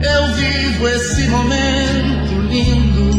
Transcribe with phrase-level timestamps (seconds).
[0.00, 3.18] eu vivo esse momento lindo.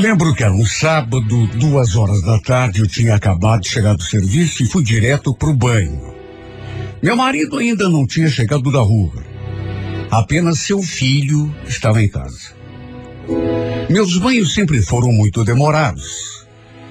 [0.00, 4.02] Lembro que era um sábado, duas horas da tarde, eu tinha acabado de chegar do
[4.02, 6.14] serviço e fui direto pro banho.
[7.02, 9.24] Meu marido ainda não tinha chegado da rua.
[10.08, 12.56] Apenas seu filho estava em casa.
[13.90, 16.37] Meus banhos sempre foram muito demorados.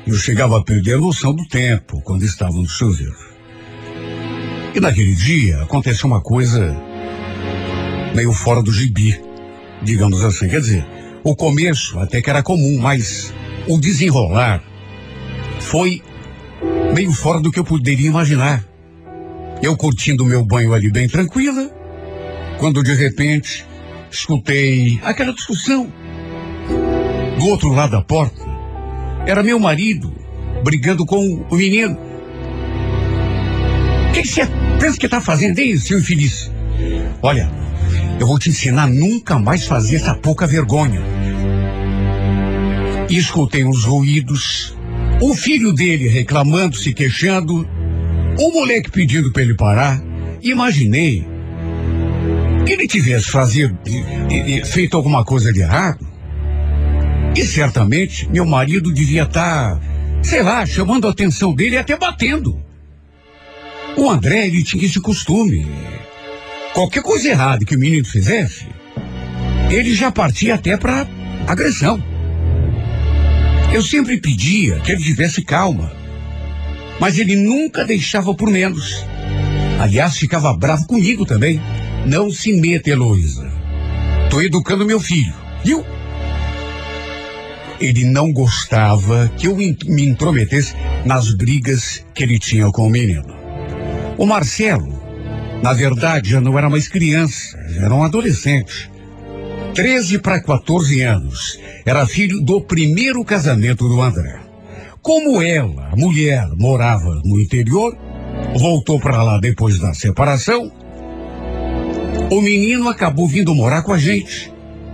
[0.07, 3.13] Eu chegava a perder a noção do tempo quando estava no chuveiro.
[4.73, 6.73] E naquele dia aconteceu uma coisa
[8.15, 9.19] meio fora do gibi,
[9.83, 10.47] digamos assim.
[10.47, 10.87] Quer dizer,
[11.25, 13.33] o começo até que era comum, mas
[13.67, 14.63] o desenrolar
[15.59, 16.01] foi
[16.93, 18.63] meio fora do que eu poderia imaginar.
[19.61, 21.69] Eu curtindo meu banho ali bem tranquila,
[22.59, 23.65] quando de repente
[24.09, 25.91] escutei aquela discussão.
[27.37, 28.46] Do outro lado da porta,
[29.27, 30.11] era meu marido
[30.63, 31.97] brigando com o menino.
[34.09, 34.47] O que você
[34.79, 36.49] pensa que está fazendo aí, seu infeliz?
[37.21, 37.51] Olha,
[38.19, 41.01] eu vou te ensinar nunca mais fazer essa pouca vergonha.
[43.09, 44.75] E escutei uns ruídos,
[45.21, 47.67] o filho dele reclamando, se queixando,
[48.39, 50.01] o moleque pedindo para ele parar.
[50.41, 51.27] Imaginei
[52.65, 53.27] que ele tivesse
[54.65, 56.16] feito alguma coisa de errado.
[57.37, 59.81] E certamente meu marido devia estar, tá,
[60.23, 62.59] sei lá, chamando a atenção dele e até batendo.
[63.95, 65.67] O André, ele tinha esse costume.
[66.73, 68.65] Qualquer coisa errada que o menino fizesse,
[69.69, 71.07] ele já partia até para
[71.45, 72.03] agressão.
[73.71, 75.91] Eu sempre pedia que ele tivesse calma,
[76.99, 79.05] mas ele nunca deixava por menos.
[79.79, 81.61] Aliás, ficava bravo comigo também.
[82.03, 83.47] Não se meta, Heloísa.
[84.27, 85.85] Tô educando meu filho, viu?
[87.79, 90.73] Ele não gostava que eu me intrometesse
[91.05, 93.35] nas brigas que ele tinha com o menino.
[94.17, 95.01] O Marcelo,
[95.61, 98.89] na verdade, já não era mais criança, já era um adolescente.
[99.75, 101.59] 13 para 14 anos.
[101.85, 104.39] Era filho do primeiro casamento do André.
[105.01, 107.95] Como ela, a mulher, morava no interior,
[108.55, 110.71] voltou para lá depois da separação,
[112.29, 114.51] o menino acabou vindo morar com a gente.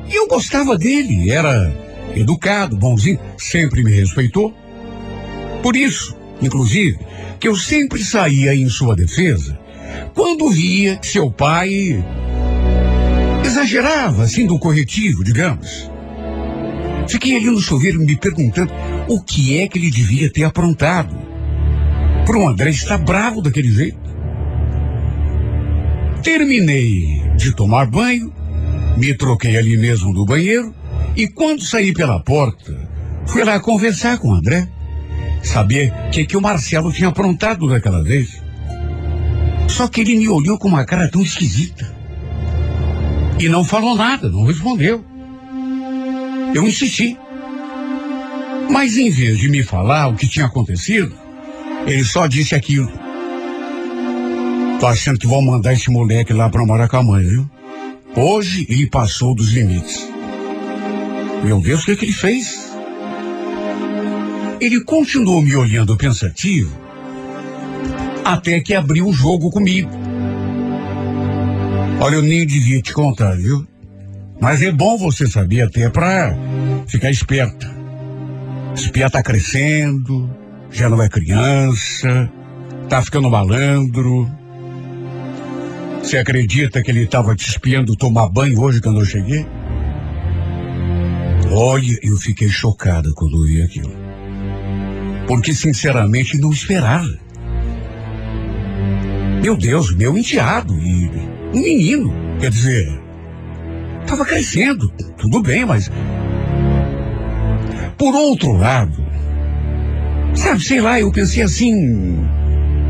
[0.08, 1.74] E eu gostava dele, era
[2.16, 4.54] educado, bonzinho, sempre me respeitou.
[5.62, 7.00] Por isso, inclusive,
[7.40, 9.58] que eu sempre saía em sua defesa
[10.14, 12.04] quando via seu pai
[13.46, 15.90] exagerava, assim, do corretivo, digamos.
[17.08, 18.72] Fiquei ali no chuveiro me perguntando
[19.08, 21.16] o que é que ele devia ter aprontado.
[22.26, 24.00] Para o André estar bravo daquele jeito.
[26.24, 28.34] Terminei de tomar banho,
[28.98, 30.74] me troquei ali mesmo do banheiro
[31.16, 32.76] e quando saí pela porta,
[33.28, 34.68] fui lá conversar com o André.
[35.44, 38.42] Saber o que, que o Marcelo tinha aprontado daquela vez.
[39.68, 41.94] Só que ele me olhou com uma cara tão esquisita.
[43.40, 45.04] E não falou nada, não respondeu.
[46.54, 47.18] Eu insisti.
[48.70, 51.14] Mas em vez de me falar o que tinha acontecido,
[51.86, 52.92] ele só disse aquilo.
[54.80, 57.50] Tô achando que vão mandar esse moleque lá pra morar com a mãe, viu?
[58.16, 60.13] Hoje ele passou dos limites.
[61.44, 62.72] Meu Deus, o que, que ele fez?
[64.62, 66.84] Ele continuou me olhando pensativo
[68.24, 69.90] até que abriu o jogo comigo.
[72.00, 73.68] Olha, eu nem devia te contar, viu?
[74.40, 76.36] Mas é bom você saber até para
[76.88, 77.70] ficar esperta.
[78.74, 80.30] Espia tá crescendo,
[80.72, 82.32] já não é criança,
[82.90, 84.30] tá ficando malandro.
[86.02, 89.46] Você acredita que ele estava te espiando tomar banho hoje quando eu cheguei?
[91.56, 93.96] Olha, eu fiquei chocada quando vi aquilo.
[95.28, 97.08] Porque sinceramente não esperava.
[99.44, 101.12] Meu Deus, meu enteado e
[101.54, 103.00] um menino, quer dizer,
[104.02, 105.92] estava crescendo, tudo bem, mas
[108.00, 109.06] por outro lado,
[110.34, 112.18] sabe, sei lá, eu pensei assim,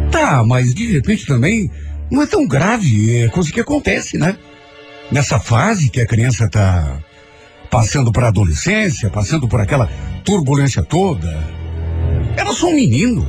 [0.10, 1.70] tá, mas de repente também
[2.10, 4.38] não é tão grave, é coisa que acontece, né?
[5.12, 7.04] Nessa fase que a criança está
[7.74, 9.88] passando para a adolescência, passando por aquela
[10.24, 11.44] turbulência toda.
[12.38, 13.28] Era só um menino.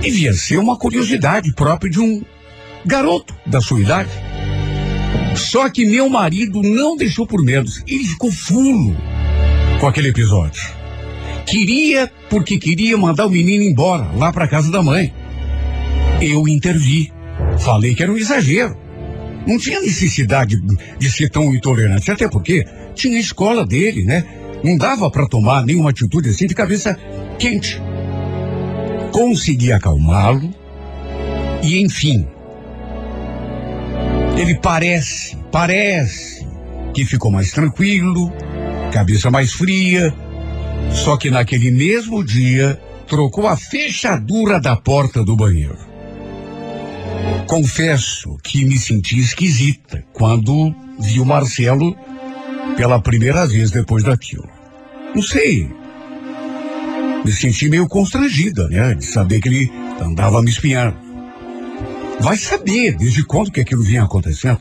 [0.00, 2.24] Devia ser uma curiosidade própria de um
[2.86, 4.08] garoto da sua idade.
[5.34, 7.82] Só que meu marido não deixou por menos.
[7.86, 8.96] Ele ficou fulo
[9.80, 10.62] com aquele episódio.
[11.46, 15.12] Queria, porque queria mandar o menino embora, lá para casa da mãe.
[16.22, 17.12] Eu intervi.
[17.58, 18.85] Falei que era um exagero.
[19.46, 20.60] Não tinha necessidade
[20.98, 22.64] de ser tão intolerante, até porque
[22.94, 24.24] tinha escola dele, né?
[24.64, 26.98] Não dava para tomar nenhuma atitude assim de cabeça
[27.38, 27.80] quente.
[29.12, 30.52] Consegui acalmá-lo
[31.62, 32.26] e, enfim,
[34.36, 36.46] ele parece, parece
[36.92, 38.32] que ficou mais tranquilo,
[38.92, 40.12] cabeça mais fria,
[40.92, 45.95] só que naquele mesmo dia trocou a fechadura da porta do banheiro.
[47.46, 51.96] Confesso que me senti esquisita quando vi o Marcelo
[52.76, 54.48] pela primeira vez depois daquilo.
[55.14, 55.70] Não sei.
[57.24, 58.94] Me senti meio constrangida, né?
[58.94, 60.96] De saber que ele andava me espiando.
[62.20, 64.60] Vai saber desde quando que aquilo vinha acontecendo.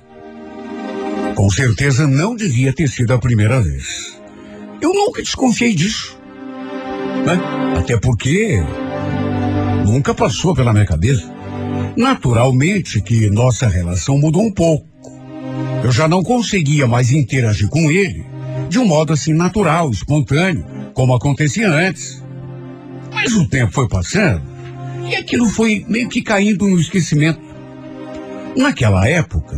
[1.35, 4.17] Com certeza não devia ter sido a primeira vez.
[4.81, 6.17] Eu nunca desconfiei disso.
[7.25, 7.39] Né?
[7.77, 8.57] Até porque
[9.85, 11.34] nunca passou pela minha cabeça.
[11.95, 14.87] Naturalmente que nossa relação mudou um pouco.
[15.83, 18.25] Eu já não conseguia mais interagir com ele
[18.69, 22.23] de um modo assim natural, espontâneo, como acontecia antes.
[23.13, 24.41] Mas o tempo foi passando
[25.09, 27.39] e aquilo foi meio que caindo no esquecimento.
[28.57, 29.55] Naquela época,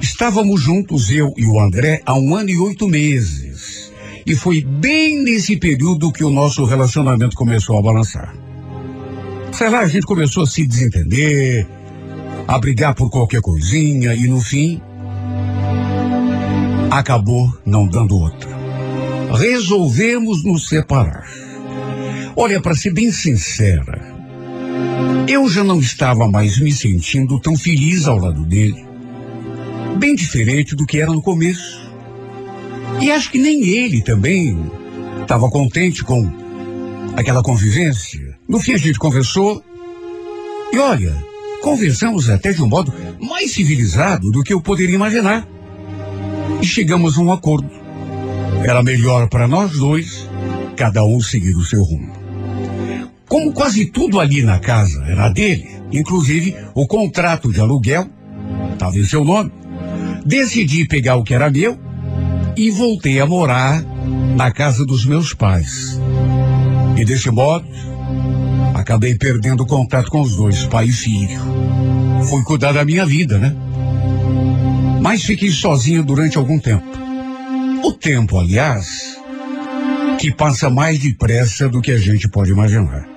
[0.00, 3.92] estávamos juntos, eu e o André, há um ano e oito meses.
[4.26, 8.34] E foi bem nesse período que o nosso relacionamento começou a balançar.
[9.58, 11.66] Sei lá, a gente começou a se desentender,
[12.46, 14.80] a brigar por qualquer coisinha e no fim
[16.92, 18.48] acabou não dando outra.
[19.36, 21.26] Resolvemos nos separar.
[22.36, 24.00] Olha, para ser bem sincera,
[25.26, 28.86] eu já não estava mais me sentindo tão feliz ao lado dele.
[29.98, 31.90] Bem diferente do que era no começo.
[33.00, 34.56] E acho que nem ele também
[35.20, 36.47] estava contente com
[37.18, 38.38] aquela convivência.
[38.48, 39.60] No fim a gente conversou
[40.72, 41.16] e olha,
[41.60, 45.46] conversamos até de um modo mais civilizado do que eu poderia imaginar.
[46.62, 47.68] E chegamos a um acordo.
[48.62, 50.28] Era melhor para nós dois,
[50.76, 52.12] cada um seguir o seu rumo.
[53.28, 58.08] Como quase tudo ali na casa era dele, inclusive o contrato de aluguel,
[58.72, 59.52] estava em seu nome,
[60.24, 61.76] decidi pegar o que era meu
[62.56, 63.82] e voltei a morar
[64.36, 66.00] na casa dos meus pais.
[66.98, 67.64] E desse modo,
[68.74, 71.40] acabei perdendo o contato com os dois, pai e filho.
[72.28, 73.54] Fui cuidar da minha vida, né?
[75.00, 76.84] Mas fiquei sozinho durante algum tempo.
[77.84, 79.16] O tempo, aliás,
[80.18, 83.08] que passa mais depressa do que a gente pode imaginar.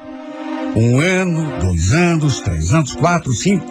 [0.75, 3.65] Um ano, dois anos, três anos, quatro, cinco.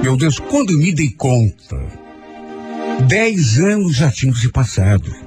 [0.00, 1.76] Meu Deus, quando me dei conta,
[3.08, 5.23] dez anos já tinham se passado.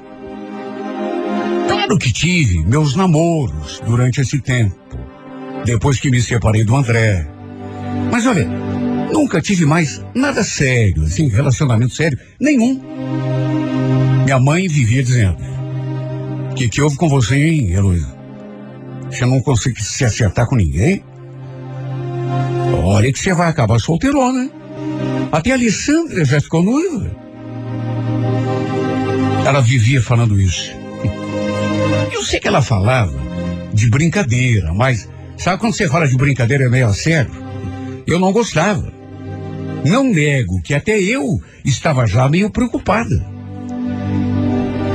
[1.88, 4.76] Claro que tive meus namoros durante esse tempo,
[5.64, 7.26] depois que me separei do André.
[8.12, 8.46] Mas olha,
[9.14, 12.82] nunca tive mais nada sério, assim, relacionamento sério, nenhum.
[14.26, 15.38] Minha mãe vivia dizendo:
[16.52, 18.14] O que, que houve com você, hein, Heloísa?
[19.10, 21.02] Você não consegue se acertar com ninguém?
[22.84, 24.50] Olha que você vai acabar solteirona, né?
[25.32, 27.10] Até a Alessandra já ficou noiva.
[29.46, 30.76] Ela vivia falando isso.
[32.12, 33.14] Eu sei que ela falava
[33.74, 37.32] de brincadeira, mas sabe quando você fala de brincadeira é meio a sério?
[38.06, 38.92] Eu não gostava.
[39.86, 43.26] Não nego que até eu estava já meio preocupada.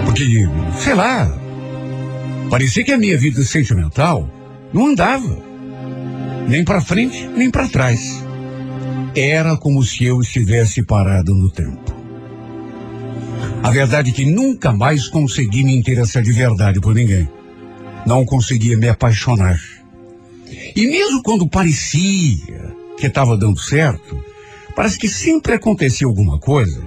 [0.05, 1.31] Porque, sei lá,
[2.51, 4.29] parecia que a minha vida sentimental
[4.73, 5.43] não andava.
[6.49, 8.23] Nem para frente, nem para trás.
[9.15, 11.92] Era como se eu estivesse parado no tempo.
[13.63, 17.29] A verdade é que nunca mais consegui me interessar de verdade por ninguém.
[18.05, 19.61] Não conseguia me apaixonar.
[20.75, 24.23] E mesmo quando parecia que estava dando certo,
[24.75, 26.83] parece que sempre acontecia alguma coisa.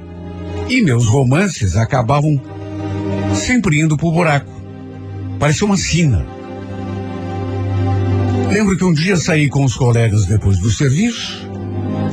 [0.67, 2.41] E meus romances acabavam
[3.34, 4.51] sempre indo pro buraco.
[5.39, 6.25] Parecia uma sina.
[8.51, 11.50] Lembro que um dia saí com os colegas depois do serviço.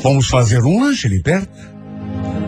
[0.00, 1.50] Fomos fazer um lanche ali perto.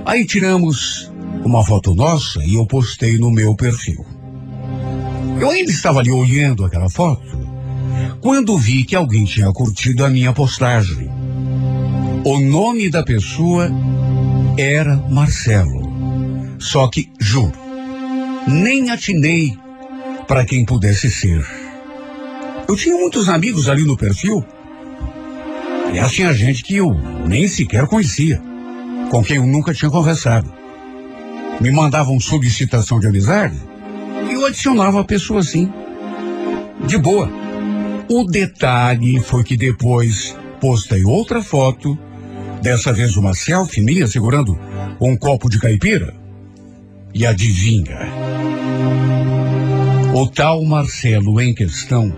[0.04, 1.12] Aí tiramos
[1.44, 4.04] uma foto nossa e eu postei no meu perfil.
[5.40, 7.44] Eu ainda estava ali olhando aquela foto
[8.20, 11.10] quando vi que alguém tinha curtido a minha postagem.
[12.24, 13.70] O nome da pessoa
[14.56, 15.84] era Marcelo.
[16.58, 17.52] Só que, juro,
[18.48, 19.58] nem atinei
[20.26, 21.44] para quem pudesse ser.
[22.66, 24.42] Eu tinha muitos amigos ali no perfil.
[25.86, 26.94] Aliás, tinha gente que eu
[27.28, 28.42] nem sequer conhecia,
[29.10, 30.50] com quem eu nunca tinha conversado.
[31.60, 33.56] Me mandavam solicitação de amizade
[34.28, 35.72] e eu adicionava a pessoa assim.
[36.86, 37.28] De boa.
[38.08, 41.98] O detalhe foi que depois postei outra foto,
[42.60, 44.58] dessa vez uma selfie minha segurando
[45.00, 46.14] um copo de caipira.
[47.14, 47.98] E adivinha?
[50.14, 52.14] O tal Marcelo em questão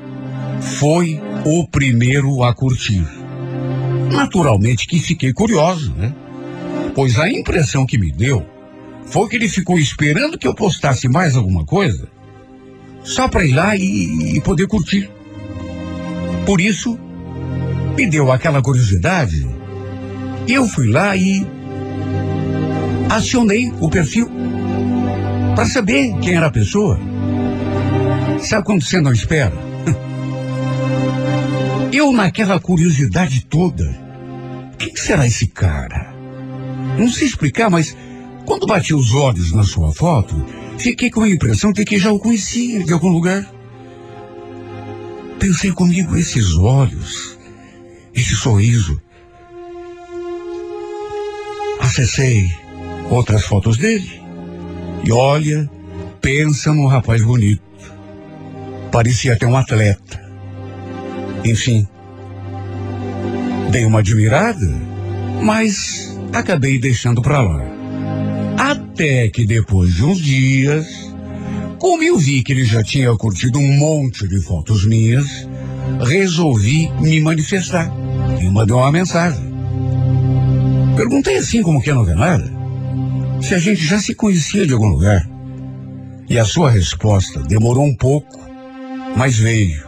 [0.60, 3.06] foi o primeiro a curtir.
[4.10, 6.14] Naturalmente que fiquei curioso, né?
[6.94, 8.44] Pois a impressão que me deu
[9.06, 12.16] foi que ele ficou esperando que eu postasse mais alguma coisa
[13.06, 15.08] só para ir lá e, e poder curtir.
[16.44, 16.98] Por isso,
[17.96, 19.46] me deu aquela curiosidade.
[20.46, 21.46] Eu fui lá e
[23.08, 24.28] acionei o perfil
[25.54, 26.98] para saber quem era a pessoa.
[28.40, 29.54] Sabe quando você não espera?
[31.92, 33.96] Eu, naquela curiosidade toda,
[34.78, 36.14] quem será esse cara?
[36.98, 37.96] Não sei explicar, mas
[38.46, 40.34] quando bati os olhos na sua foto,
[40.78, 43.44] fiquei com a impressão de que já o conhecia de algum lugar.
[45.38, 47.36] Pensei comigo, esses olhos,
[48.14, 49.00] esse sorriso.
[51.80, 52.50] Acessei
[53.10, 54.22] outras fotos dele.
[55.04, 55.68] E olha,
[56.20, 57.62] pensa num rapaz bonito.
[58.92, 60.24] Parecia até um atleta.
[61.44, 61.86] Enfim,
[63.70, 64.66] dei uma admirada,
[65.42, 67.75] mas acabei deixando para lá.
[68.96, 70.86] Até que depois de uns dias,
[71.78, 75.46] como eu vi que ele já tinha curtido um monte de fotos minhas,
[76.00, 77.92] resolvi me manifestar
[78.40, 79.52] e mandei uma mensagem.
[80.96, 82.50] Perguntei assim como que não vê nada,
[83.42, 85.28] se a gente já se conhecia de algum lugar.
[86.26, 88.40] E a sua resposta demorou um pouco,
[89.14, 89.86] mas veio.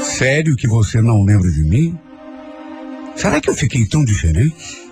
[0.00, 1.96] Sério que você não lembra de mim?
[3.14, 4.83] Será que eu fiquei tão diferente?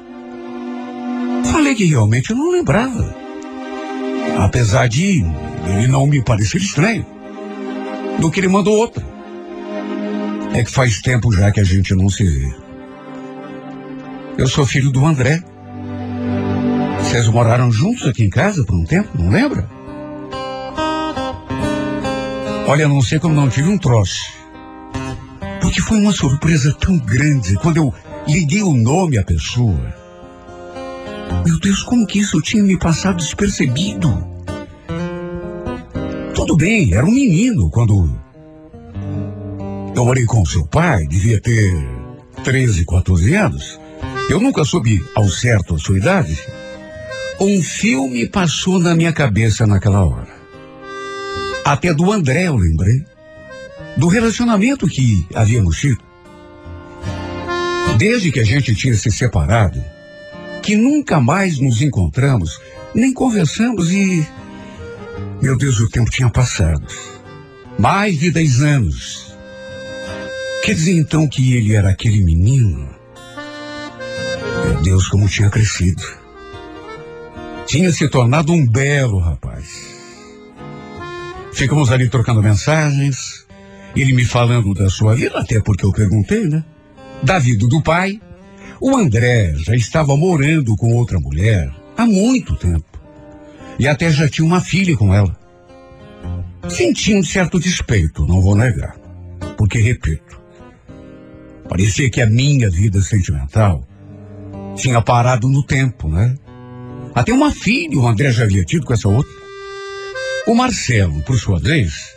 [1.73, 3.17] Falei que realmente eu não lembrava.
[4.38, 5.25] Apesar de
[5.67, 7.07] ele não me parecer estranho.
[8.21, 9.02] Do que ele mandou outra.
[10.52, 12.55] É que faz tempo já que a gente não se vê.
[14.37, 15.43] Eu sou filho do André.
[16.99, 19.67] Vocês moraram juntos aqui em casa por um tempo, não lembra?
[22.67, 24.31] Olha, não sei como não tive um troço.
[25.62, 27.95] Porque foi uma surpresa tão grande quando eu
[28.29, 30.01] liguei o nome à pessoa.
[31.45, 34.27] Meu Deus, como que isso tinha me passado despercebido?
[36.35, 38.11] Tudo bem, era um menino quando
[39.95, 41.73] eu morei com seu pai, devia ter
[42.43, 43.81] 13, 14 anos.
[44.29, 46.39] Eu nunca soube ao certo a sua idade.
[47.41, 50.33] Um filme passou na minha cabeça naquela hora.
[51.65, 53.05] Até do André eu lembrei.
[53.97, 56.03] Do relacionamento que havíamos tido.
[57.99, 59.83] Desde que a gente tinha se separado,
[60.62, 62.61] que nunca mais nos encontramos,
[62.95, 64.26] nem conversamos e.
[65.42, 66.87] Meu Deus, o tempo tinha passado.
[67.78, 69.37] Mais de dez anos.
[70.64, 72.88] Quer dizer então que ele era aquele menino?
[74.64, 76.02] Meu Deus, como tinha crescido.
[77.66, 79.92] Tinha se tornado um belo rapaz.
[81.52, 83.47] Ficamos ali trocando mensagens,
[83.97, 86.64] ele me falando da sua vida, até porque eu perguntei, né?
[87.23, 88.21] Da vida do pai.
[88.85, 93.01] O André já estava morando com outra mulher há muito tempo.
[93.79, 95.39] E até já tinha uma filha com ela.
[96.69, 98.97] Senti um certo despeito, não vou negar.
[99.57, 100.43] Porque, repito,
[101.69, 103.87] parecia que a minha vida sentimental
[104.75, 106.35] tinha parado no tempo, né?
[107.15, 109.33] Até uma filha o André já havia tido com essa outra.
[110.45, 112.12] O Marcelo, por sua vez,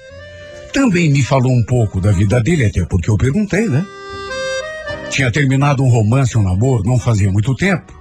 [0.74, 3.86] também me falou um pouco da vida dele, até porque eu perguntei, né?
[5.10, 7.94] Tinha terminado um romance, um namoro, não fazia muito tempo.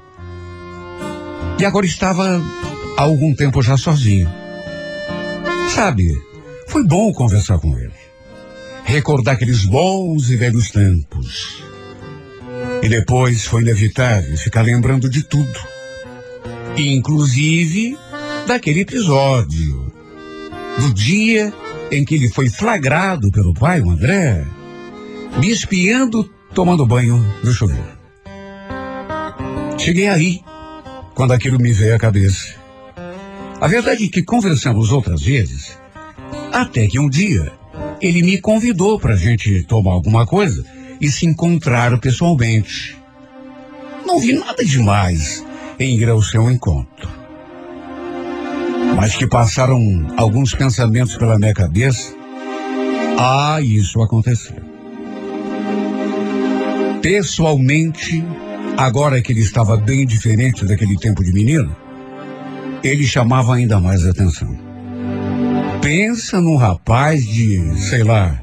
[1.59, 2.43] E agora estava
[2.97, 4.29] há algum tempo já sozinho.
[5.75, 6.17] Sabe,
[6.69, 7.93] foi bom conversar com ele.
[8.85, 11.63] Recordar aqueles bons e velhos tempos.
[12.83, 15.61] E depois foi inevitável ficar lembrando de tudo.
[16.77, 17.97] Inclusive
[18.47, 19.93] daquele episódio.
[20.79, 21.53] Do dia
[21.91, 24.45] em que ele foi flagrado pelo pai, o André,
[25.39, 27.85] me espiando tomando banho no chuveiro.
[29.77, 30.41] Cheguei aí,
[31.15, 32.55] quando aquilo me veio à cabeça.
[33.61, 35.77] A verdade é que conversamos outras vezes,
[36.53, 37.53] até que um dia
[38.01, 40.65] ele me convidou para a gente tomar alguma coisa
[41.01, 42.97] e se encontrar pessoalmente.
[44.07, 45.45] Não vi nada demais
[45.79, 47.09] em ir ao seu encontro.
[48.97, 52.15] Mas que passaram alguns pensamentos pela minha cabeça
[53.19, 54.64] Ah, isso aconteceu.
[57.05, 58.25] Pessoalmente,
[58.79, 61.77] agora que ele estava bem diferente daquele tempo de menino,
[62.83, 64.59] ele chamava ainda mais atenção.
[65.83, 68.41] Pensa num rapaz de, sei lá,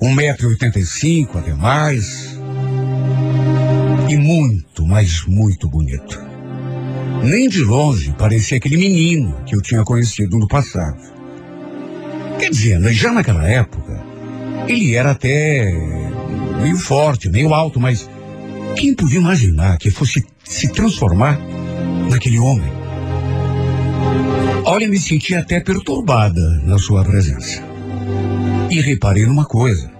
[0.00, 2.38] um metro e oitenta e cinco, até mais.
[4.08, 6.16] E muito, mas muito bonito.
[7.24, 11.02] Nem de longe parecia aquele menino que eu tinha conhecido no passado.
[12.38, 14.00] Quer dizer, já naquela época,
[14.68, 15.74] ele era até
[16.60, 18.08] meio forte, meio alto, mas
[18.76, 21.38] quem podia imaginar que fosse se transformar
[22.08, 22.70] naquele homem?
[24.64, 27.62] Olha, me senti até perturbada na sua presença.
[28.70, 29.90] E reparei numa coisa.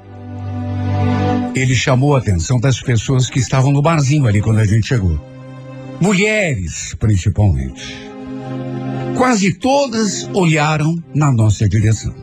[1.54, 5.18] Ele chamou a atenção das pessoas que estavam no barzinho ali quando a gente chegou.
[6.00, 8.10] Mulheres, principalmente.
[9.16, 12.14] Quase todas olharam na nossa direção.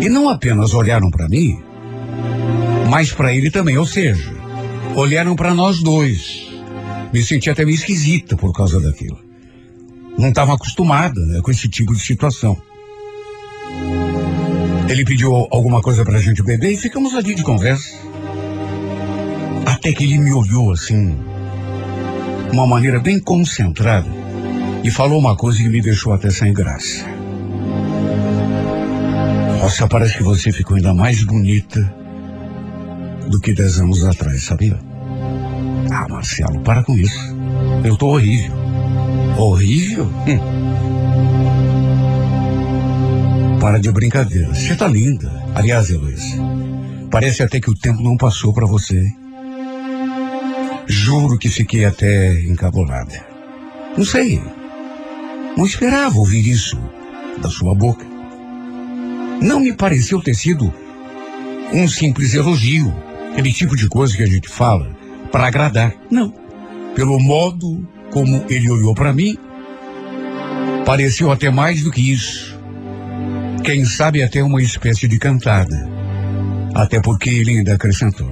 [0.00, 1.63] E não apenas olharam para mim,
[2.94, 4.32] mas para ele também, ou seja,
[4.94, 6.46] olharam para nós dois.
[7.12, 9.18] Me senti até meio esquisita por causa daquilo.
[10.16, 12.56] Não estava acostumada né, com esse tipo de situação.
[14.88, 17.98] Ele pediu alguma coisa para a gente beber e ficamos ali de conversa.
[19.66, 21.18] Até que ele me olhou assim,
[22.52, 24.08] uma maneira bem concentrada,
[24.84, 27.04] e falou uma coisa que me deixou até sem graça.
[29.58, 32.03] Nossa, parece que você ficou ainda mais bonita
[33.28, 34.78] do que dez anos atrás, sabia?
[35.90, 37.18] Ah, Marcelo, para com isso.
[37.84, 38.54] Eu tô horrível.
[39.38, 40.06] Horrível?
[40.26, 40.38] Hum.
[43.60, 44.54] Para de brincadeira.
[44.54, 45.30] Você tá linda.
[45.54, 46.36] Aliás, Heloísa,
[47.10, 49.06] parece até que o tempo não passou para você.
[50.86, 53.24] Juro que fiquei até encabulada.
[53.96, 54.42] Não sei.
[55.56, 56.78] Não esperava ouvir isso
[57.40, 58.04] da sua boca.
[59.40, 60.72] Não me pareceu ter sido
[61.72, 62.92] um simples elogio,
[63.34, 64.96] aquele tipo de coisa que a gente fala
[65.32, 65.92] para agradar.
[66.08, 66.32] Não.
[66.94, 69.36] Pelo modo como ele olhou para mim,
[70.86, 72.56] pareceu até mais do que isso.
[73.64, 75.90] Quem sabe até uma espécie de cantada.
[76.74, 78.30] Até porque ele ainda acrescentou.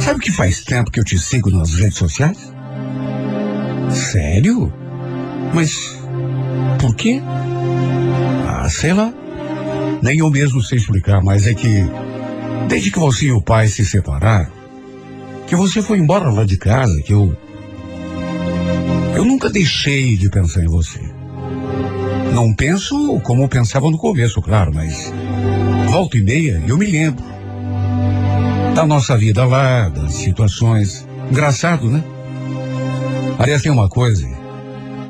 [0.00, 2.38] Sabe que faz tempo que eu te sigo nas redes sociais?
[3.90, 4.72] Sério?
[5.52, 5.98] Mas
[6.80, 7.20] por quê?
[8.48, 9.12] Ah, sei lá.
[10.02, 11.84] Nem eu mesmo sei explicar, mas é que
[12.68, 14.50] desde que você e o pai se separaram,
[15.46, 17.36] que você foi embora lá de casa, que eu
[19.14, 21.00] eu nunca deixei de pensar em você.
[22.32, 25.12] Não penso como pensava no começo, claro, mas
[25.88, 27.24] volta e meia eu me lembro
[28.74, 31.06] da nossa vida lá, das situações.
[31.30, 32.02] Engraçado, né?
[33.38, 34.28] Aliás, tem uma coisa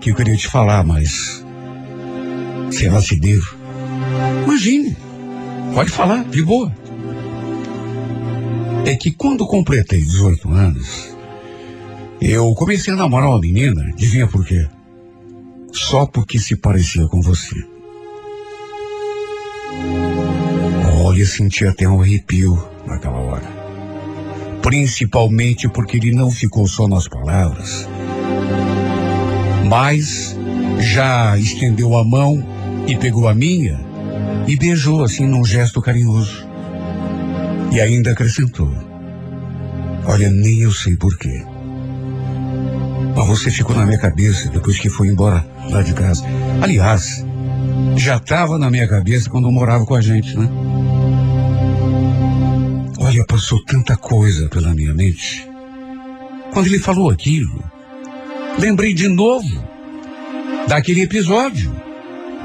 [0.00, 1.44] que eu queria te falar, mas
[2.70, 3.56] sei lá se devo.
[4.44, 4.96] Imagine,
[5.74, 6.70] pode falar, de boa.
[8.86, 11.16] É que quando completei 18 anos,
[12.20, 14.66] eu comecei a namorar uma menina, adivinha por quê?
[15.74, 17.56] só porque se parecia com você.
[21.02, 23.64] Olha, senti até um arrepio naquela hora.
[24.62, 27.86] Principalmente porque ele não ficou só nas palavras,
[29.68, 30.36] mas
[30.78, 32.42] já estendeu a mão
[32.86, 33.78] e pegou a minha
[34.46, 36.43] e beijou assim num gesto carinhoso.
[37.74, 38.72] E ainda acrescentou:
[40.06, 41.44] Olha, nem eu sei porquê.
[43.16, 46.24] Mas você ficou na minha cabeça depois que foi embora lá de casa.
[46.62, 47.26] Aliás,
[47.96, 50.48] já estava na minha cabeça quando morava com a gente, né?
[53.00, 55.44] Olha, passou tanta coisa pela minha mente.
[56.52, 57.60] Quando ele falou aquilo,
[58.56, 59.64] lembrei de novo
[60.68, 61.74] daquele episódio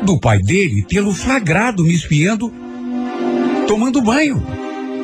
[0.03, 2.51] do pai dele tê-lo flagrado me espiando
[3.67, 4.58] tomando banho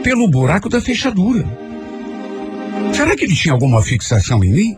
[0.05, 1.43] pelo buraco da fechadura.
[2.93, 4.77] Será que ele tinha alguma fixação em mim?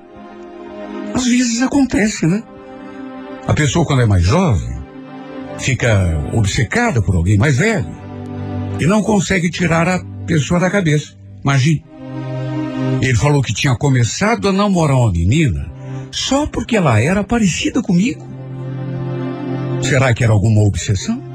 [1.14, 2.42] Às vezes acontece, né?
[3.46, 4.78] A pessoa, quando é mais jovem,
[5.60, 7.94] fica obcecada por alguém mais velho
[8.80, 11.18] e não consegue tirar a pessoa da cabeça.
[11.44, 11.84] Imagine.
[13.02, 15.70] Ele falou que tinha começado a namorar uma menina
[16.10, 18.26] só porque ela era parecida comigo.
[19.82, 21.27] Será que era alguma obsessão?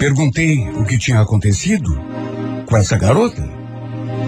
[0.00, 1.96] Perguntei o que tinha acontecido
[2.66, 3.48] com essa garota.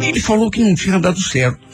[0.00, 1.72] Ele falou que não tinha dado certo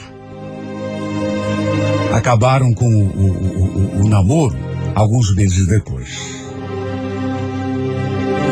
[2.19, 4.57] acabaram com o, o, o, o namoro
[4.95, 6.47] alguns meses depois.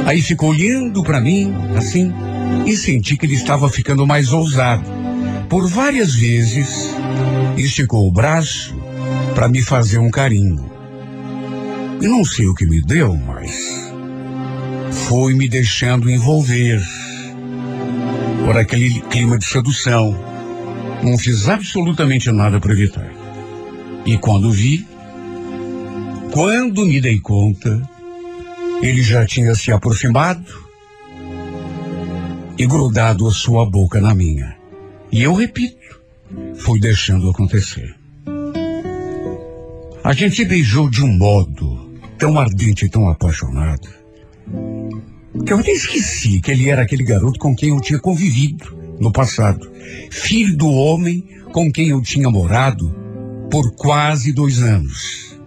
[0.07, 2.13] Aí ficou olhando para mim, assim,
[2.65, 4.85] e senti que ele estava ficando mais ousado.
[5.49, 6.91] Por várias vezes,
[7.57, 8.77] esticou o braço
[9.35, 10.71] para me fazer um carinho.
[12.01, 13.76] E não sei o que me deu, mas
[15.07, 16.83] fui me deixando envolver
[18.45, 20.17] por aquele clima de sedução.
[21.01, 23.09] Não fiz absolutamente nada para evitar.
[24.05, 24.85] E quando vi,
[26.33, 27.89] quando me dei conta,
[28.83, 30.67] ele já tinha se aproximado
[32.59, 34.57] e grudado a sua boca na minha.
[35.13, 36.01] E eu repito,
[36.57, 37.95] fui deixando acontecer.
[40.03, 43.89] A gente se beijou de um modo tão ardente e tão apaixonado
[45.45, 49.13] que eu até esqueci que ele era aquele garoto com quem eu tinha convivido no
[49.13, 49.71] passado.
[50.11, 52.95] Filho do homem com quem eu tinha morado
[53.51, 55.39] por quase dois anos.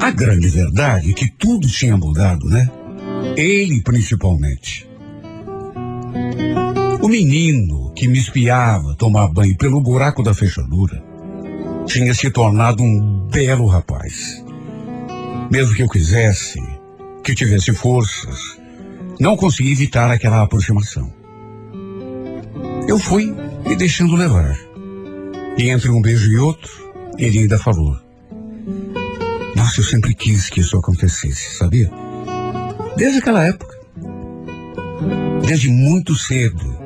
[0.00, 2.70] A grande verdade é que tudo tinha mudado, né?
[3.36, 4.88] Ele principalmente.
[7.00, 11.02] O menino que me espiava tomar banho pelo buraco da fechadura
[11.86, 14.44] tinha se tornado um belo rapaz.
[15.50, 16.60] Mesmo que eu quisesse,
[17.28, 18.58] que tivesse forças,
[19.20, 21.12] não consegui evitar aquela aproximação.
[22.88, 23.36] Eu fui
[23.66, 24.56] me deixando levar.
[25.58, 26.70] E entre um beijo e outro,
[27.18, 27.98] ele ainda falou:
[29.54, 31.90] Nossa, eu sempre quis que isso acontecesse, sabia?
[32.96, 33.76] Desde aquela época.
[35.46, 36.78] Desde muito cedo.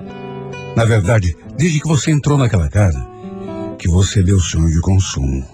[0.74, 3.06] Na verdade, desde que você entrou naquela casa,
[3.78, 5.46] que você deu sonho de consumo.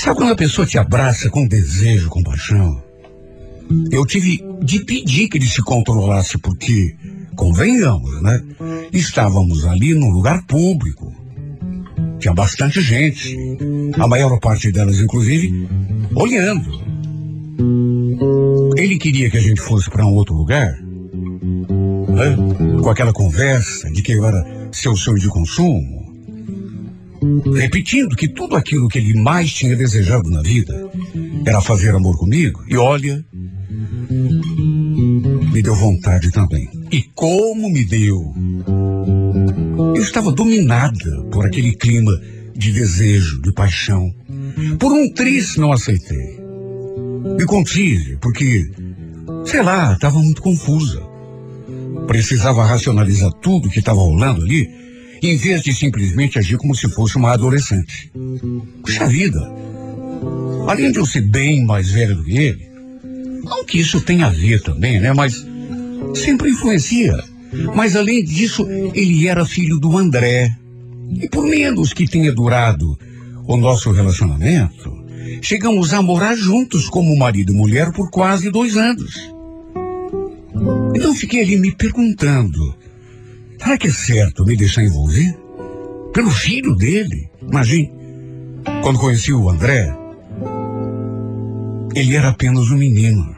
[0.00, 2.82] Sabe quando a pessoa te abraça com desejo, com paixão?
[3.92, 6.96] Eu tive de pedir que ele se controlasse, porque,
[7.36, 8.42] convenhamos, né?
[8.94, 11.12] Estávamos ali num lugar público.
[12.18, 13.36] Tinha bastante gente.
[13.98, 15.68] A maior parte delas, inclusive,
[16.14, 16.80] olhando.
[18.78, 20.78] Ele queria que a gente fosse para um outro lugar
[22.10, 22.36] né?
[22.82, 25.99] com aquela conversa de que eu era seu sonho de consumo,
[27.54, 30.90] repetindo que tudo aquilo que ele mais tinha desejado na vida
[31.46, 32.62] era fazer amor comigo.
[32.68, 33.24] E olha,
[35.52, 36.68] me deu vontade também.
[36.90, 38.34] E como me deu!
[39.94, 42.12] Eu estava dominada por aquele clima
[42.54, 44.12] de desejo, de paixão.
[44.78, 46.40] Por um triz não aceitei.
[47.38, 48.70] Me contive, porque,
[49.44, 51.10] sei lá, estava muito confusa
[52.06, 54.68] precisava racionalizar tudo que estava rolando ali,
[55.28, 58.10] em vez de simplesmente agir como se fosse uma adolescente.
[58.82, 59.40] Puxa vida!
[60.66, 62.70] Além de eu ser bem mais velho do que ele,
[63.44, 65.12] não que isso tenha a ver também, né?
[65.12, 65.46] Mas
[66.14, 67.22] sempre influencia.
[67.74, 70.54] Mas além disso, ele era filho do André.
[71.20, 72.96] E por menos que tenha durado
[73.46, 74.96] o nosso relacionamento,
[75.42, 79.16] chegamos a morar juntos como marido e mulher por quase dois anos.
[80.94, 82.76] Então fiquei ali me perguntando:
[83.60, 85.36] será que é certo me deixar envolver?
[86.12, 87.30] Pelo filho dele?
[87.42, 87.92] Imagine,
[88.82, 89.94] quando conheci o André,
[91.94, 93.36] ele era apenas um menino.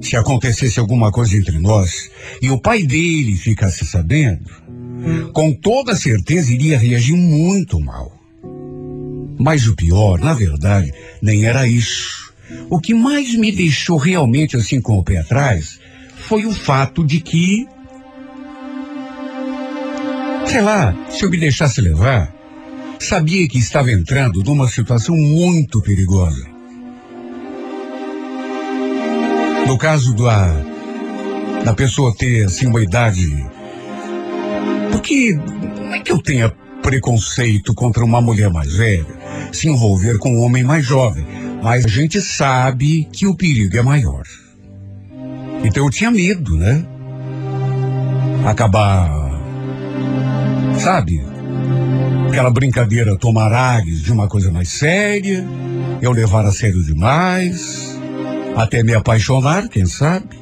[0.00, 2.10] Se acontecesse alguma coisa entre nós
[2.42, 4.50] e o pai dele ficasse sabendo,
[5.32, 8.12] com toda certeza iria reagir muito mal.
[9.38, 12.32] Mas o pior, na verdade, nem era isso.
[12.70, 15.78] O que mais me deixou realmente assim com o pé atrás
[16.16, 17.66] foi o fato de que,
[20.46, 22.32] sei lá, se eu me deixasse levar,
[22.98, 26.46] sabia que estava entrando numa situação muito perigosa.
[29.66, 30.52] No caso da,
[31.64, 33.46] da pessoa ter assim uma idade.
[34.92, 36.52] Porque não é que eu tenha
[36.82, 41.24] preconceito contra uma mulher mais velha se envolver com um homem mais jovem,
[41.62, 44.22] mas a gente sabe que o perigo é maior.
[45.64, 46.84] Então eu tinha medo, né?
[48.44, 49.23] Acabar,
[50.78, 51.22] sabe?
[52.28, 55.46] Aquela brincadeira tomar ares de uma coisa mais séria,
[56.02, 57.98] eu levar a sério demais,
[58.56, 60.38] até me apaixonar, quem sabe?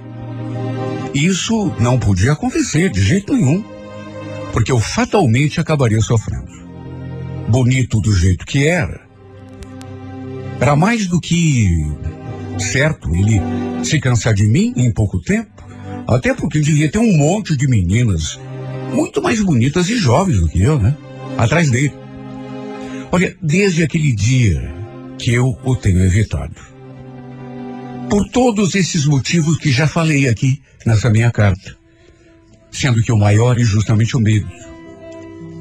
[1.14, 3.62] Isso não podia acontecer de jeito nenhum,
[4.52, 6.50] porque eu fatalmente acabaria sofrendo.
[7.48, 9.00] Bonito do jeito que era,
[10.60, 11.86] era mais do que
[12.58, 13.40] certo ele
[13.84, 15.50] se cansar de mim em pouco tempo,
[16.06, 18.38] até porque devia ter um monte de meninas
[18.92, 20.96] muito mais bonitas e jovens do que eu, né?
[21.37, 21.94] Atrás dele.
[23.11, 24.72] Olha, desde aquele dia
[25.18, 26.55] que eu o tenho evitado.
[28.09, 31.76] Por todos esses motivos que já falei aqui nessa minha carta.
[32.70, 34.48] Sendo que o maior é justamente o medo.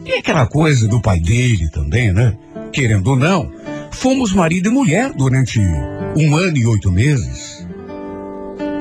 [0.06, 2.36] E aquela coisa do pai dele também, né?
[2.74, 3.52] Querendo ou não,
[3.92, 7.66] fomos marido e mulher durante um ano e oito meses.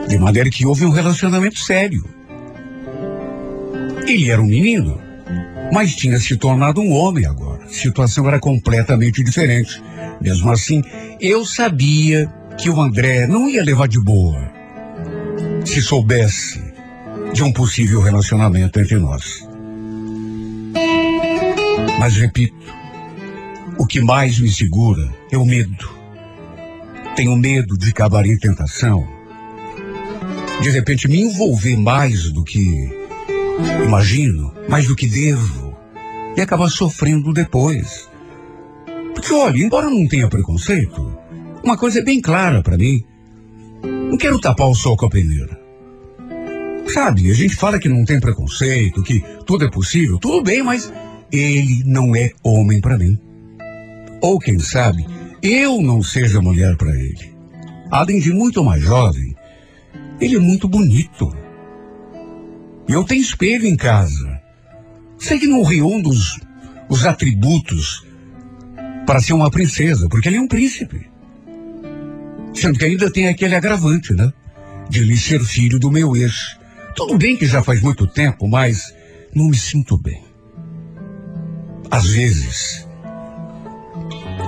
[0.09, 2.05] De maneira que houve um relacionamento sério.
[4.11, 5.01] Ele era um menino,
[5.73, 7.63] mas tinha se tornado um homem agora.
[7.63, 9.81] A situação era completamente diferente.
[10.21, 10.83] Mesmo assim,
[11.21, 14.51] eu sabia que o André não ia levar de boa
[15.65, 16.61] se soubesse
[17.33, 19.49] de um possível relacionamento entre nós.
[22.01, 22.57] Mas repito,
[23.79, 25.89] o que mais me segura é o medo.
[27.15, 29.07] Tenho medo de acabar em tentação.
[30.61, 33.00] De repente me envolver mais do que
[33.85, 35.77] imagino, mais do que devo,
[36.37, 38.09] e acabar sofrendo depois.
[39.15, 41.19] Porque olha, embora não tenha preconceito,
[41.63, 43.05] uma coisa é bem clara para mim.
[43.83, 45.61] Não quero tapar o sol com a peneira.
[46.89, 50.93] Sabe, a gente fala que não tem preconceito, que tudo é possível, tudo bem, mas
[51.31, 53.19] ele não é homem para mim.
[54.21, 55.07] Ou quem sabe,
[55.43, 57.33] eu não seja mulher para ele.
[57.91, 59.35] Além de muito mais jovem,
[60.21, 61.33] ele é muito bonito.
[62.91, 64.43] E eu tenho espelho em casa.
[65.17, 66.41] Sei que não reúno os,
[66.89, 68.05] os atributos
[69.07, 71.09] para ser uma princesa, porque ele é um príncipe.
[72.53, 74.33] Sendo que ainda tem aquele agravante, né?
[74.89, 76.59] De ele ser filho do meu ex.
[76.97, 78.93] Tudo bem que já faz muito tempo, mas
[79.33, 80.25] não me sinto bem.
[81.89, 82.89] Às vezes,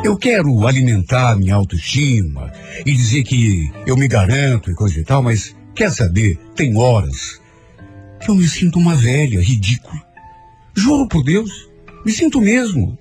[0.03, 2.53] eu quero alimentar minha autoestima
[2.85, 6.41] e dizer que eu me garanto e coisa e tal, mas quer saber?
[6.57, 7.41] Tem horas
[8.23, 10.01] que eu me sinto uma velha, ridícula.
[10.75, 11.69] Juro por Deus,
[12.05, 12.97] me sinto mesmo.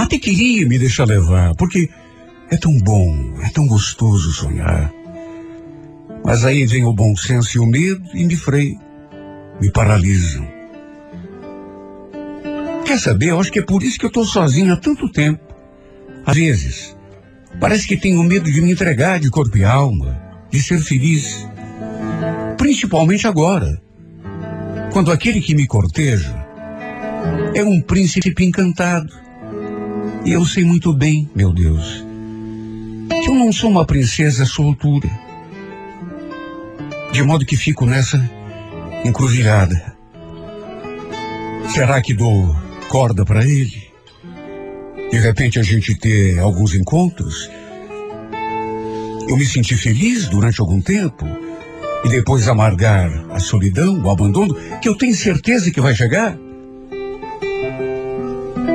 [0.00, 1.88] Até queria me deixar levar, porque
[2.50, 4.92] é tão bom, é tão gostoso sonhar.
[6.24, 8.80] Mas aí vem o bom senso e o medo e me freiam,
[9.60, 10.46] me paralisam.
[12.84, 13.30] Quer saber?
[13.30, 15.42] Eu acho que é por isso que eu estou sozinho há tanto tempo.
[16.24, 16.96] Às vezes,
[17.58, 21.48] parece que tenho medo de me entregar de corpo e alma, de ser feliz.
[22.62, 23.82] Principalmente agora,
[24.92, 26.32] quando aquele que me corteja
[27.56, 29.12] é um príncipe encantado.
[30.24, 32.06] E eu sei muito bem, meu Deus,
[33.08, 35.10] que eu não sou uma princesa soltura.
[37.10, 38.30] De modo que fico nessa
[39.04, 39.96] encruzilhada.
[41.74, 42.56] Será que dou
[42.88, 43.90] corda para ele?
[45.10, 47.50] De repente a gente ter alguns encontros?
[49.28, 51.26] Eu me senti feliz durante algum tempo
[52.04, 56.36] e depois amargar a solidão, o abandono, que eu tenho certeza que vai chegar?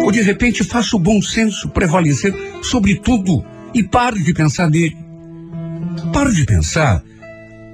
[0.04, 4.98] Ou de repente faço o bom senso prevalecer sobre tudo e paro de pensar nele?
[6.14, 7.04] Paro de pensar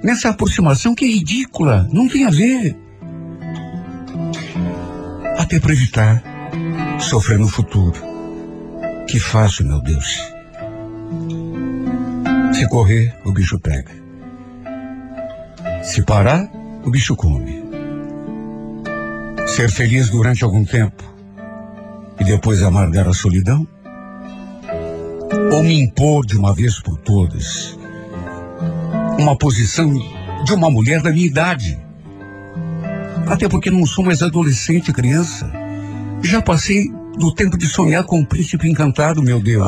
[0.03, 2.75] nessa aproximação que é ridícula, não tem a ver.
[5.37, 6.23] Até para evitar
[6.99, 7.99] sofrer no futuro.
[9.07, 10.19] Que faço, meu Deus?
[12.53, 14.02] Se correr, o bicho pega.
[15.83, 16.49] Se parar,
[16.83, 17.63] o bicho come.
[19.45, 21.03] Ser feliz durante algum tempo
[22.19, 23.67] e depois amargar a solidão?
[25.51, 27.77] Ou me impor de uma vez por todas
[29.17, 29.93] uma posição
[30.43, 31.79] de uma mulher da minha idade.
[33.27, 35.51] Até porque não sou mais adolescente, criança.
[36.21, 39.67] Já passei do tempo de sonhar com o um príncipe encantado, meu Deus.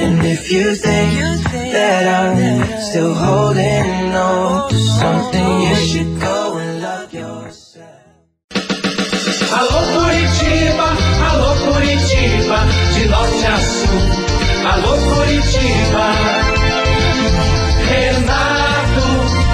[0.00, 1.42] And if you think
[1.74, 7.88] that I'm still holding on to something, you should go and love yourself.
[9.58, 10.88] Alô Curitiba,
[11.28, 12.58] alô Curitiba,
[12.94, 14.02] de norte a sul.
[14.72, 16.06] Alô Curitiba,
[17.90, 19.06] Renato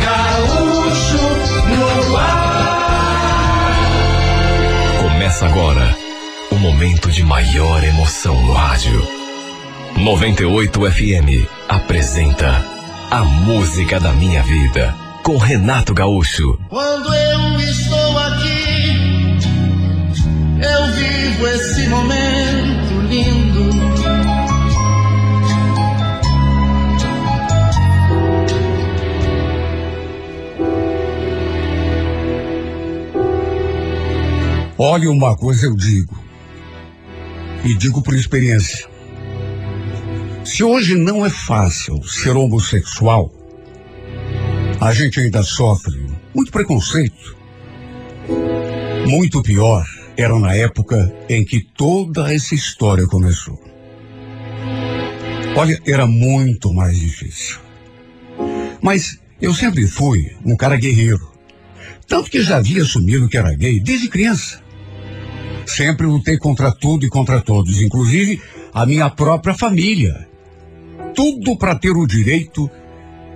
[0.04, 1.24] Gaúcho
[1.72, 2.54] no ar.
[5.02, 5.87] Começa agora
[6.50, 9.23] o momento de maior emoção no rádio.
[9.96, 12.64] 98 FM apresenta
[13.11, 16.59] A Música da Minha Vida com Renato Gaúcho.
[16.68, 19.38] Quando eu estou aqui,
[20.61, 23.64] eu vivo esse momento lindo.
[34.76, 36.18] Olha, uma coisa eu digo,
[37.64, 38.93] e digo por experiência.
[40.44, 43.33] Se hoje não é fácil ser homossexual,
[44.78, 47.35] a gente ainda sofre muito preconceito.
[49.09, 49.83] Muito pior
[50.16, 53.59] era na época em que toda essa história começou.
[55.57, 57.59] Olha, era muito mais difícil.
[58.83, 61.33] Mas eu sempre fui um cara guerreiro.
[62.07, 64.62] Tanto que já havia assumido que era gay desde criança.
[65.64, 68.42] Sempre lutei contra tudo e contra todos, inclusive
[68.74, 70.33] a minha própria família.
[71.14, 72.68] Tudo para ter o direito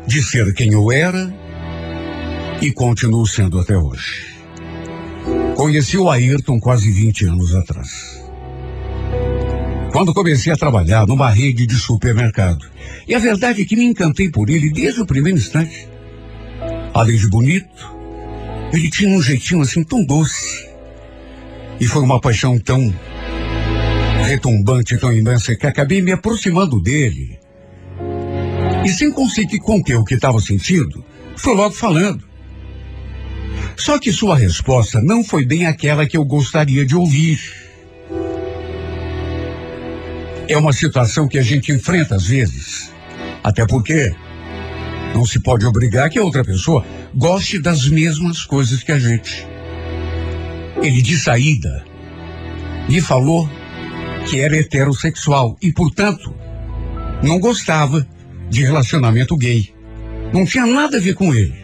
[0.06, 1.32] de ser quem eu era
[2.60, 4.26] e continuo sendo até hoje.
[5.54, 8.18] Conheci o Ayrton quase 20 anos atrás.
[9.92, 12.66] Quando comecei a trabalhar numa rede de supermercado.
[13.06, 15.88] E a verdade é que me encantei por ele desde o primeiro instante.
[16.92, 17.96] Além de bonito,
[18.72, 20.68] ele tinha um jeitinho assim tão doce.
[21.80, 22.92] E foi uma paixão tão
[24.24, 27.38] retumbante, tão imensa, que acabei me aproximando dele.
[28.88, 31.04] E sem conseguir conter o que estava sentindo,
[31.36, 32.24] foi logo falando.
[33.76, 37.38] Só que sua resposta não foi bem aquela que eu gostaria de ouvir.
[40.48, 42.90] É uma situação que a gente enfrenta às vezes.
[43.44, 44.10] Até porque
[45.14, 46.82] não se pode obrigar que a outra pessoa
[47.14, 49.46] goste das mesmas coisas que a gente.
[50.80, 51.84] Ele de saída
[52.88, 53.46] me falou
[54.30, 56.34] que era heterossexual e, portanto,
[57.22, 58.08] não gostava
[58.50, 59.72] de relacionamento gay.
[60.32, 61.54] Não tinha nada a ver com ele.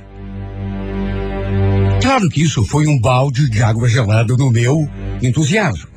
[2.01, 4.89] Claro que isso foi um balde de água gelada no meu
[5.23, 5.89] entusiasmo.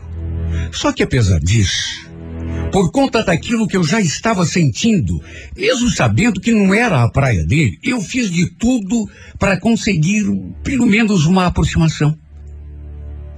[0.71, 2.09] Só que apesar disso,
[2.71, 5.21] por conta daquilo que eu já estava sentindo,
[5.55, 9.09] mesmo sabendo que não era a praia dele, eu fiz de tudo
[9.39, 10.23] para conseguir
[10.63, 12.17] pelo menos uma aproximação.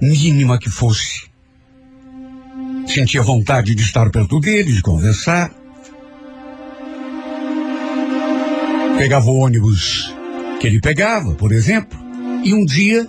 [0.00, 1.24] Mínima que fosse.
[2.86, 5.59] Sentia vontade de estar perto dele, de conversar.
[9.00, 10.14] Pegava o ônibus
[10.60, 11.98] que ele pegava, por exemplo.
[12.44, 13.08] E um dia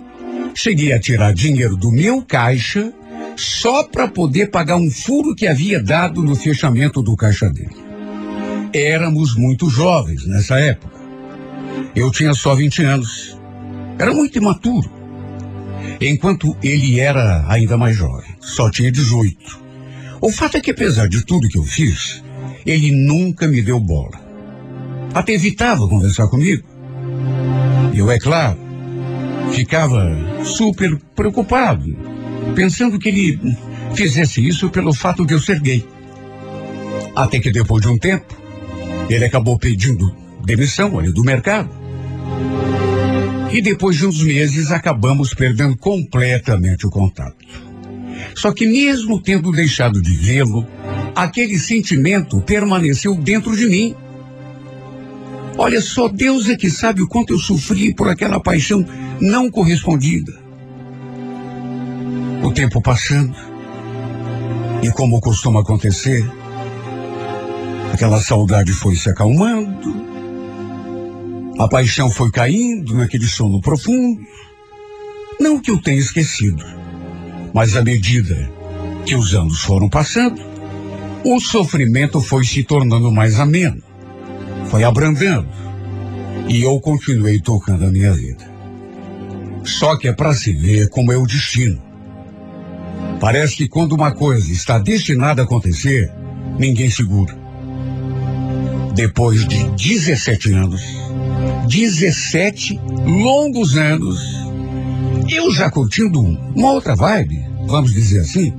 [0.54, 2.90] cheguei a tirar dinheiro do meu caixa
[3.36, 7.76] só para poder pagar um furo que havia dado no fechamento do caixa dele.
[8.72, 10.98] Éramos muito jovens nessa época.
[11.94, 13.38] Eu tinha só 20 anos.
[13.98, 14.90] Era muito imaturo.
[16.00, 19.60] Enquanto ele era ainda mais jovem, só tinha 18.
[20.22, 22.24] O fato é que, apesar de tudo que eu fiz,
[22.64, 24.31] ele nunca me deu bola.
[25.14, 26.62] Até evitava conversar comigo.
[27.94, 28.58] Eu, é claro,
[29.52, 30.00] ficava
[30.44, 31.94] super preocupado,
[32.54, 33.56] pensando que ele
[33.94, 35.86] fizesse isso pelo fato de eu ser gay.
[37.14, 38.34] Até que depois de um tempo,
[39.08, 41.70] ele acabou pedindo demissão ali do mercado.
[43.52, 47.36] E depois de uns meses acabamos perdendo completamente o contato.
[48.34, 50.66] Só que mesmo tendo deixado de vê-lo,
[51.14, 53.94] aquele sentimento permaneceu dentro de mim.
[55.56, 58.84] Olha, só Deus é que sabe o quanto eu sofri por aquela paixão
[59.20, 60.32] não correspondida.
[62.42, 63.36] O tempo passando,
[64.82, 66.28] e como costuma acontecer,
[67.92, 70.12] aquela saudade foi se acalmando,
[71.58, 74.20] a paixão foi caindo naquele sono profundo.
[75.38, 76.64] Não que eu tenha esquecido,
[77.54, 78.50] mas à medida
[79.04, 80.40] que os anos foram passando,
[81.24, 83.82] o sofrimento foi se tornando mais ameno,
[84.72, 85.46] foi abrandando,
[86.48, 88.50] e eu continuei tocando a minha vida.
[89.64, 91.78] Só que é para se ver como é o destino.
[93.20, 96.10] Parece que quando uma coisa está destinada a acontecer,
[96.58, 97.36] ninguém segura.
[98.94, 100.80] Depois de 17 anos,
[101.68, 104.22] 17 longos anos,
[105.28, 108.54] eu já curtindo uma outra vibe, vamos dizer assim,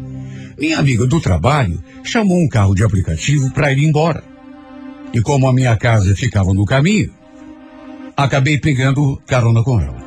[0.60, 4.33] minha amiga do trabalho chamou um carro de aplicativo para ir embora.
[5.14, 7.14] E como a minha casa ficava no caminho,
[8.18, 10.04] acabei pegando carona com ela.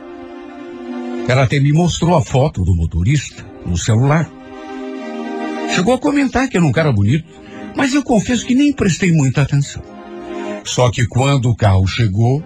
[1.29, 4.29] Ela até me mostrou a foto do motorista no celular.
[5.75, 7.25] Chegou a comentar que era um cara bonito,
[7.77, 9.83] mas eu confesso que nem prestei muita atenção.
[10.65, 12.43] Só que quando o carro chegou,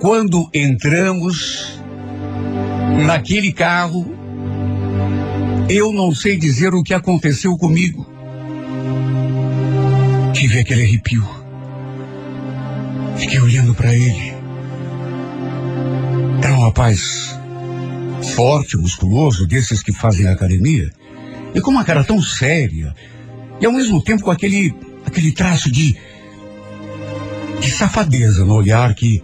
[0.00, 1.80] quando entramos
[3.06, 4.14] naquele carro,
[5.68, 8.09] eu não sei dizer o que aconteceu comigo.
[10.40, 11.22] Tive aquele arrepio.
[13.18, 14.32] Fiquei olhando para ele.
[16.42, 17.38] Era um rapaz
[18.34, 20.90] forte, musculoso, desses que fazem academia,
[21.54, 22.94] e com uma cara tão séria,
[23.60, 24.74] e ao mesmo tempo com aquele,
[25.04, 25.94] aquele traço de,
[27.60, 29.22] de safadeza no olhar que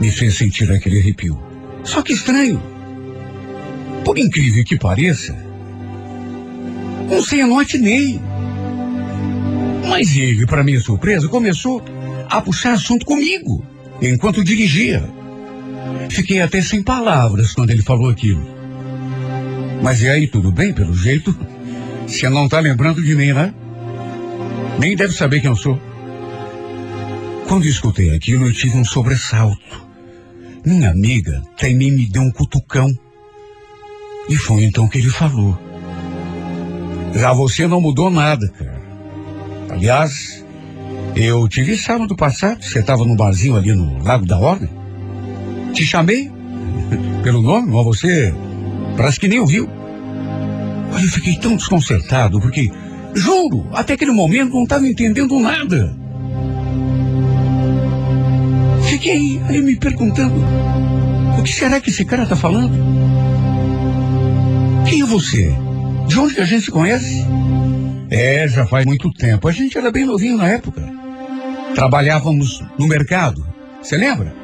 [0.00, 1.38] me fez sentir aquele arrepio.
[1.84, 2.62] Só que estranho.
[4.06, 5.36] Por incrível que pareça,
[7.10, 8.29] não sei, eu não atinei.
[9.90, 11.82] Mas ele, para minha surpresa, começou
[12.28, 13.66] a puxar assunto comigo,
[14.00, 15.02] enquanto dirigia.
[16.08, 18.46] Fiquei até sem palavras quando ele falou aquilo.
[19.82, 21.36] Mas e aí, tudo bem, pelo jeito?
[22.06, 23.52] Você não tá lembrando de mim, né?
[24.78, 25.76] Nem deve saber quem eu sou.
[27.48, 29.88] Quando escutei aquilo, eu tive um sobressalto.
[30.64, 32.88] Minha amiga também me deu um cutucão.
[34.28, 35.58] E foi então que ele falou.
[37.12, 38.79] Já você não mudou nada, cara.
[39.70, 40.44] Aliás,
[41.14, 44.68] eu te vi sábado passado, você estava no barzinho ali no Lago da Ordem.
[45.72, 46.30] Te chamei
[47.22, 48.34] pelo nome, mas você
[48.96, 49.68] parece que nem ouviu.
[50.92, 52.70] Olha, eu fiquei tão desconcertado, porque,
[53.14, 55.96] juro, até aquele momento não estava entendendo nada.
[58.88, 60.34] Fiquei ali me perguntando,
[61.38, 62.74] o que será que esse cara está falando?
[64.88, 65.54] Quem é você?
[66.08, 67.24] De onde que a gente se conhece?
[68.10, 69.46] É, já faz muito tempo.
[69.46, 70.82] A gente era bem novinho na época.
[71.76, 73.46] Trabalhávamos no mercado.
[73.80, 74.34] Você lembra?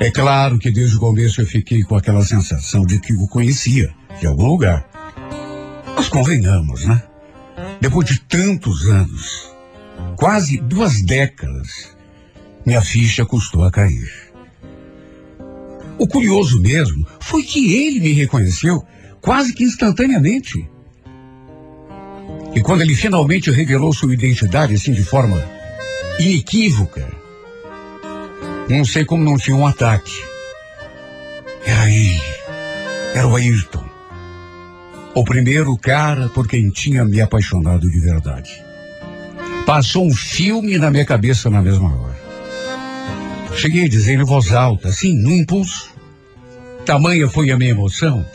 [0.00, 3.94] É claro que desde o começo eu fiquei com aquela sensação de que o conhecia
[4.20, 4.84] de algum lugar.
[5.94, 7.00] Mas convenhamos, né?
[7.80, 9.48] Depois de tantos anos,
[10.16, 11.96] quase duas décadas,
[12.66, 14.10] minha ficha custou a cair.
[15.98, 18.84] O curioso mesmo foi que ele me reconheceu
[19.20, 20.68] quase que instantaneamente.
[22.54, 25.42] E quando ele finalmente revelou sua identidade assim de forma
[26.18, 27.06] inequívoca,
[28.68, 30.12] não sei como não tinha um ataque.
[31.64, 32.22] Era ele.
[33.14, 33.84] Era o Ayrton.
[35.14, 38.50] O primeiro cara por quem tinha me apaixonado de verdade.
[39.66, 42.22] Passou um filme na minha cabeça na mesma hora.
[43.54, 45.90] Cheguei a dizer em voz alta, assim, no impulso.
[46.84, 48.26] Tamanha foi a minha emoção,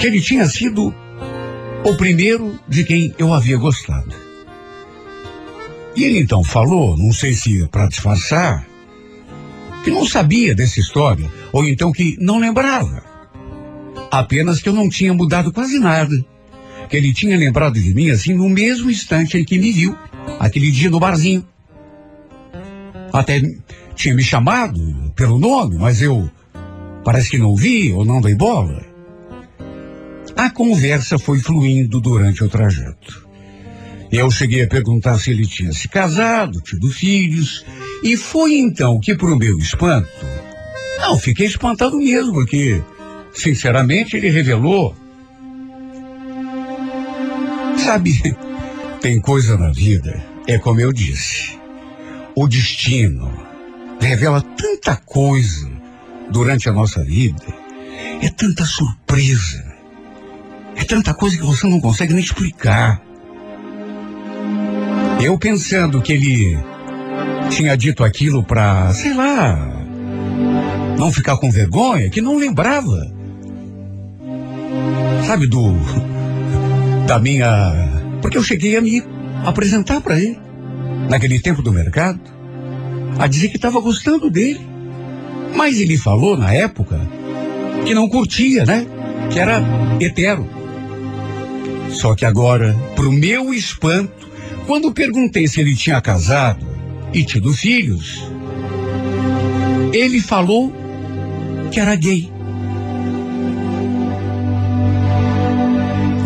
[0.00, 0.92] que ele tinha sido
[1.84, 4.14] o primeiro de quem eu havia gostado.
[5.96, 8.66] E ele então falou, não sei se para disfarçar,
[9.84, 13.02] que não sabia dessa história, ou então que não lembrava.
[14.10, 16.14] Apenas que eu não tinha mudado quase nada.
[16.88, 19.96] Que ele tinha lembrado de mim assim no mesmo instante em que me viu,
[20.38, 21.46] aquele dia no barzinho.
[23.12, 23.40] Até
[23.94, 24.80] tinha me chamado
[25.14, 26.30] pelo nome, mas eu
[27.04, 28.91] parece que não vi ou não dei bola.
[30.42, 33.28] A conversa foi fluindo durante o trajeto.
[34.10, 37.64] Eu cheguei a perguntar se ele tinha se casado, tido filhos,
[38.02, 40.10] e foi então que, para o meu espanto,
[40.98, 42.82] não, fiquei espantado mesmo, porque,
[43.32, 44.96] sinceramente, ele revelou.
[47.76, 48.36] Sabe,
[49.00, 51.56] tem coisa na vida, é como eu disse,
[52.34, 53.32] o destino
[54.00, 55.70] revela tanta coisa
[56.32, 57.46] durante a nossa vida,
[58.20, 59.71] é tanta surpresa,
[60.76, 63.00] é tanta coisa que você não consegue nem explicar.
[65.20, 66.58] Eu pensando que ele
[67.50, 69.82] tinha dito aquilo para, sei lá,
[70.98, 73.12] não ficar com vergonha, que não lembrava.
[75.26, 75.72] Sabe do
[77.06, 77.72] da minha,
[78.20, 79.02] porque eu cheguei a me
[79.44, 80.38] apresentar para ele
[81.08, 82.20] naquele tempo do mercado,
[83.18, 84.60] a dizer que estava gostando dele.
[85.54, 86.98] Mas ele falou na época
[87.84, 88.86] que não curtia, né?
[89.30, 89.62] Que era
[90.00, 90.61] hetero.
[91.92, 94.28] Só que agora, pro meu espanto,
[94.66, 96.66] quando perguntei se ele tinha casado
[97.12, 98.22] e tido filhos,
[99.92, 100.72] ele falou
[101.70, 102.30] que era gay.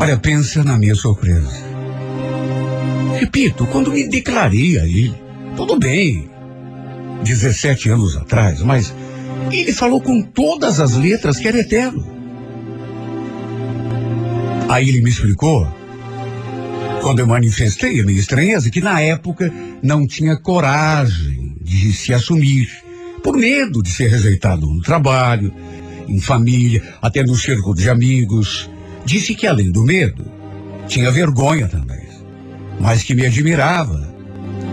[0.00, 1.66] Olha, pensa na minha surpresa.
[3.18, 5.14] Repito, quando me declarei a ele,
[5.56, 6.28] tudo bem,
[7.22, 8.94] 17 anos atrás, mas
[9.50, 12.15] ele falou com todas as letras que era eterno.
[14.68, 15.66] Aí ele me explicou
[17.02, 22.68] quando eu manifestei a minha estranheza, que na época não tinha coragem de se assumir,
[23.22, 25.52] por medo de ser rejeitado no trabalho,
[26.08, 28.68] em família, até no círculo de amigos.
[29.04, 30.24] Disse que além do medo,
[30.88, 32.06] tinha vergonha também,
[32.80, 34.12] mas que me admirava,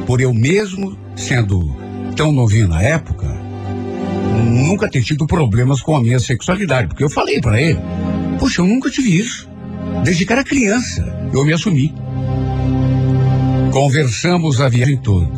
[0.07, 1.75] por eu mesmo, sendo
[2.15, 3.27] tão novinho na época,
[4.43, 7.79] nunca ter tido problemas com a minha sexualidade, porque eu falei para ele,
[8.39, 9.52] poxa, eu nunca tive isso.
[10.03, 11.93] Desde que era criança, eu me assumi.
[13.71, 15.31] Conversamos a viagem toda.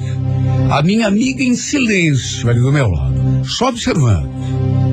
[0.69, 4.29] A minha amiga em silêncio ali do meu lado, só observando.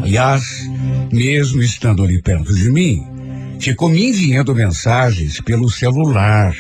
[0.03, 0.69] Aliás,
[1.13, 3.03] mesmo estando ali perto de mim,
[3.59, 6.55] ficou me enviando mensagens pelo celular,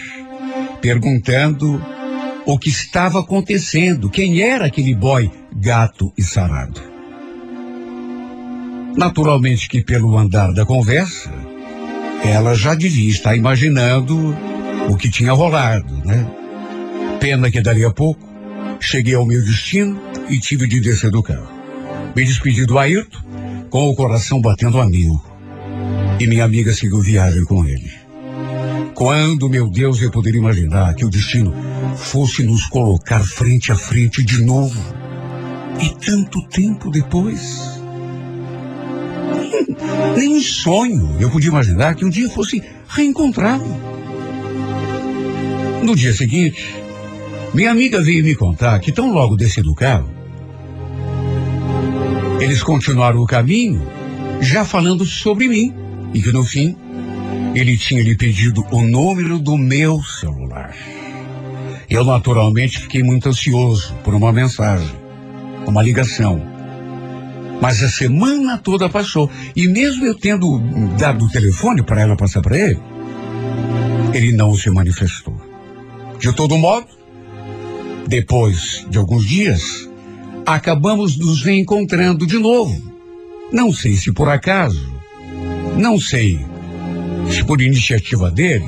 [0.80, 1.80] perguntando
[2.46, 6.80] o que estava acontecendo, quem era aquele boy gato e sarado.
[8.96, 11.30] Naturalmente que pelo andar da conversa,
[12.24, 14.36] ela já devia estar imaginando
[14.88, 16.26] o que tinha rolado, né?
[17.20, 18.32] Pena que dali a pouco
[18.80, 21.48] cheguei ao meu destino e tive de descer do carro.
[22.14, 23.18] Me despedi do Ayrton
[23.70, 25.20] com o coração batendo a mil.
[26.18, 27.90] E minha amiga seguiu viagem com ele.
[28.94, 31.54] Quando, meu Deus, eu poderia imaginar que o destino
[31.96, 34.78] fosse nos colocar frente a frente de novo?
[35.80, 37.81] E tanto tempo depois?
[40.16, 43.80] Nem em sonho eu podia imaginar que um dia fosse reencontrá-lo.
[45.82, 46.74] No dia seguinte,
[47.52, 50.08] minha amiga veio me contar que tão logo desci do carro,
[52.40, 53.82] eles continuaram o caminho
[54.40, 55.72] já falando sobre mim
[56.12, 56.76] e que no fim
[57.54, 60.74] ele tinha lhe pedido o número do meu celular.
[61.88, 64.90] Eu naturalmente fiquei muito ansioso por uma mensagem,
[65.66, 66.51] uma ligação.
[67.62, 70.58] Mas a semana toda passou e mesmo eu tendo
[70.98, 72.80] dado o telefone para ela passar para ele,
[74.12, 75.40] ele não se manifestou.
[76.18, 76.88] De todo modo,
[78.08, 79.88] depois de alguns dias,
[80.44, 82.82] acabamos nos reencontrando de novo.
[83.52, 84.92] Não sei se por acaso,
[85.78, 86.44] não sei
[87.30, 88.66] se por iniciativa dele,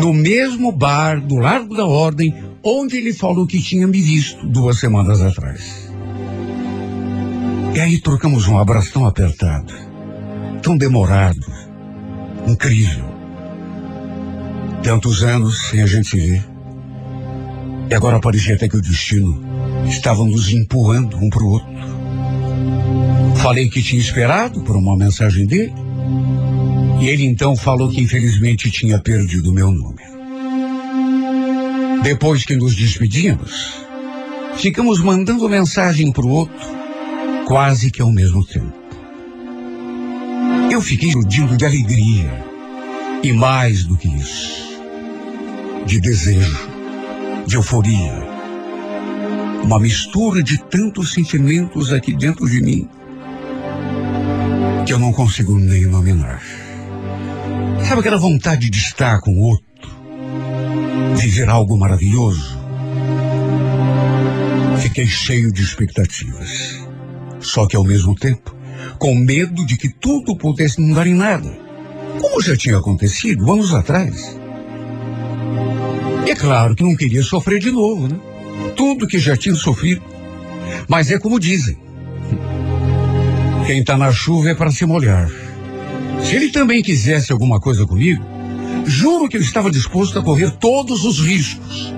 [0.00, 4.78] no mesmo bar do Largo da Ordem, onde ele falou que tinha me visto duas
[4.78, 5.85] semanas atrás.
[7.76, 9.70] E aí trocamos um abraço tão apertado,
[10.62, 11.46] tão demorado,
[12.46, 13.04] incrível.
[14.82, 16.42] Tantos anos sem a gente se ver.
[17.90, 19.44] E agora parecia até que o destino
[19.86, 21.68] estava nos empurrando um para o outro.
[23.42, 25.74] Falei que tinha esperado por uma mensagem dele.
[26.98, 30.16] E ele então falou que infelizmente tinha perdido o meu número.
[32.02, 33.84] Depois que nos despedimos,
[34.56, 36.85] ficamos mandando mensagem para o outro,
[37.46, 38.74] quase que ao mesmo tempo.
[40.70, 42.44] Eu fiquei iludido de alegria.
[43.22, 44.78] E mais do que isso,
[45.86, 46.76] de desejo
[47.46, 48.26] de euforia,
[49.62, 52.88] Uma mistura de tantos sentimentos aqui dentro de mim
[54.84, 56.40] que eu não consigo nem nominar.
[57.88, 59.90] Sabe aquela vontade de estar com o outro?
[61.16, 62.56] Viver algo maravilhoso?
[64.78, 66.85] Fiquei cheio de expectativas.
[67.46, 68.52] Só que ao mesmo tempo,
[68.98, 71.48] com medo de que tudo pudesse não dar em nada.
[72.20, 74.36] Como já tinha acontecido anos atrás.
[76.26, 78.18] É claro que não queria sofrer de novo, né?
[78.74, 80.02] Tudo que já tinha sofrido.
[80.88, 81.78] Mas é como dizem.
[83.64, 85.30] Quem está na chuva é para se molhar.
[86.24, 88.24] Se ele também quisesse alguma coisa comigo,
[88.84, 91.94] juro que eu estava disposto a correr todos os riscos.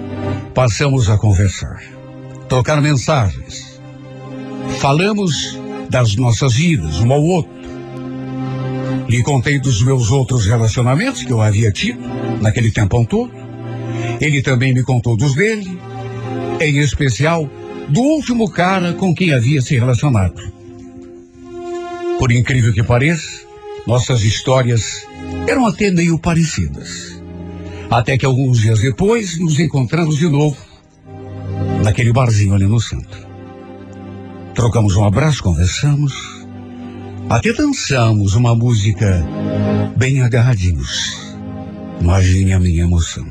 [0.54, 1.82] Passamos a conversar,
[2.50, 3.67] trocar mensagens.
[4.78, 5.58] Falamos
[5.90, 7.50] das nossas vidas, um ao outro.
[9.08, 12.00] Lhe contei dos meus outros relacionamentos que eu havia tido
[12.40, 13.32] naquele tempão todo.
[14.20, 15.78] Ele também me contou dos dele,
[16.60, 17.50] em especial
[17.88, 20.40] do último cara com quem havia se relacionado.
[22.18, 23.42] Por incrível que pareça,
[23.84, 25.04] nossas histórias
[25.48, 27.20] eram até meio parecidas.
[27.90, 30.56] Até que alguns dias depois nos encontramos de novo
[31.82, 33.27] naquele barzinho ali no centro.
[34.58, 36.12] Trocamos um abraço, conversamos,
[37.30, 39.24] até dançamos uma música
[39.96, 41.16] bem agarradinhos.
[42.00, 43.24] Imagine a minha emoção.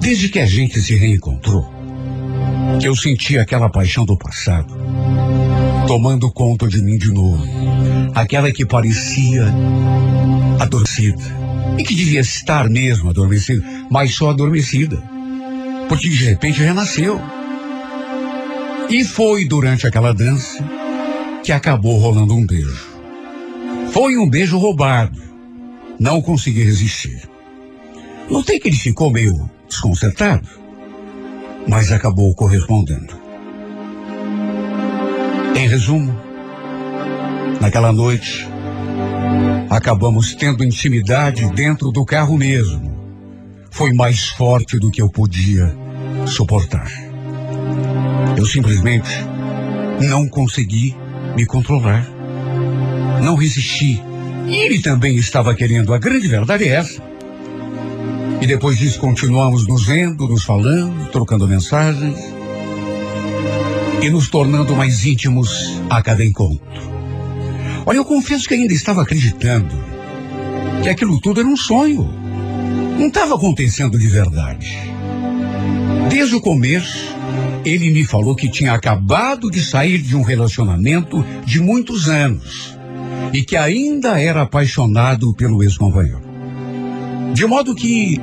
[0.00, 1.70] Desde que a gente se reencontrou,
[2.82, 4.74] eu senti aquela paixão do passado,
[5.86, 7.44] tomando conta de mim de novo.
[8.14, 9.44] Aquela que parecia
[10.58, 11.22] adormecida.
[11.76, 14.96] E que devia estar mesmo adormecida, mas só adormecida.
[15.86, 17.20] Porque de repente renasceu.
[18.90, 20.64] E foi durante aquela dança
[21.44, 22.88] que acabou rolando um beijo.
[23.92, 25.20] Foi um beijo roubado.
[25.98, 27.28] Não consegui resistir.
[28.30, 30.48] Notei que ele ficou meio desconcertado,
[31.66, 33.14] mas acabou correspondendo.
[35.54, 36.18] Em resumo,
[37.60, 38.48] naquela noite,
[39.68, 42.96] acabamos tendo intimidade dentro do carro mesmo.
[43.70, 45.74] Foi mais forte do que eu podia
[46.26, 47.07] suportar.
[48.38, 49.10] Eu simplesmente
[50.00, 50.94] não consegui
[51.34, 52.08] me controlar.
[53.20, 54.00] Não resisti.
[54.46, 55.92] Ele também estava querendo.
[55.92, 57.02] A grande verdade é essa.
[58.40, 62.16] E depois disso continuamos nos vendo, nos falando, trocando mensagens
[64.00, 66.62] e nos tornando mais íntimos a cada encontro.
[67.84, 69.74] Olha, eu confesso que ainda estava acreditando
[70.84, 72.08] que aquilo tudo era um sonho.
[73.00, 74.78] Não estava acontecendo de verdade.
[76.08, 77.17] Desde o começo,
[77.64, 82.76] ele me falou que tinha acabado de sair de um relacionamento de muitos anos
[83.32, 86.22] e que ainda era apaixonado pelo ex-companheiro.
[87.34, 88.20] De modo que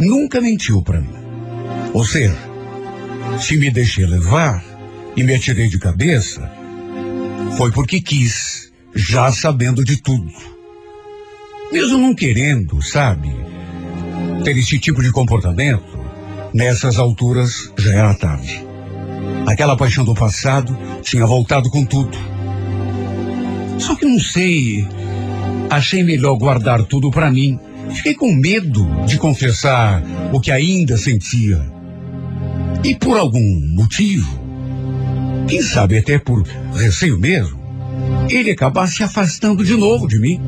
[0.00, 1.14] nunca mentiu para mim.
[1.92, 2.36] Ou seja,
[3.38, 4.64] se me deixei levar
[5.16, 6.50] e me atirei de cabeça,
[7.56, 10.32] foi porque quis, já sabendo de tudo.
[11.72, 13.34] Mesmo não querendo, sabe,
[14.44, 15.98] ter esse tipo de comportamento,
[16.52, 18.73] nessas alturas já era tarde.
[19.46, 22.16] Aquela paixão do passado tinha voltado com tudo.
[23.78, 24.86] Só que não sei,
[25.68, 27.58] achei melhor guardar tudo para mim.
[27.90, 31.60] Fiquei com medo de confessar o que ainda sentia.
[32.82, 34.40] E por algum motivo,
[35.46, 36.42] quem sabe até por
[36.74, 37.58] receio mesmo,
[38.28, 40.40] ele acabasse se afastando de novo de mim.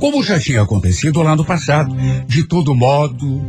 [0.00, 1.94] Como já tinha acontecido lá no passado.
[2.26, 3.42] De todo modo,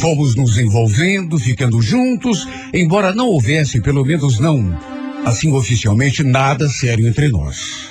[0.00, 4.78] fomos nos envolvendo, ficando juntos, embora não houvesse, pelo menos não,
[5.24, 7.88] assim oficialmente, nada sério entre nós.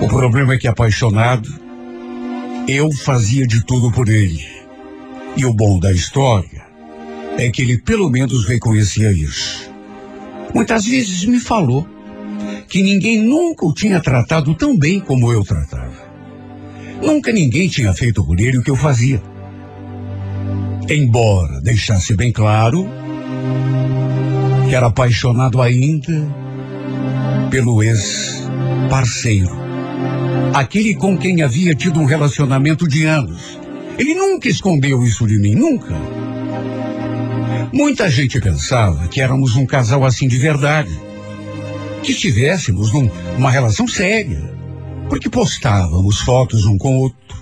[0.00, 1.48] O problema é que apaixonado,
[2.68, 4.46] eu fazia de tudo por ele.
[5.36, 6.64] E o bom da história
[7.38, 9.70] é que ele pelo menos reconhecia isso.
[10.54, 11.86] Muitas vezes me falou
[12.68, 16.05] que ninguém nunca o tinha tratado tão bem como eu tratava.
[17.06, 19.22] Nunca ninguém tinha feito por ele o que eu fazia.
[20.90, 22.84] Embora deixasse bem claro
[24.68, 26.12] que era apaixonado ainda
[27.48, 29.56] pelo ex-parceiro.
[30.52, 33.56] Aquele com quem havia tido um relacionamento de anos.
[33.96, 35.94] Ele nunca escondeu isso de mim, nunca.
[37.72, 40.90] Muita gente pensava que éramos um casal assim de verdade.
[42.02, 44.56] Que estivéssemos num, numa relação séria.
[45.08, 47.36] Porque postávamos fotos um com o outro.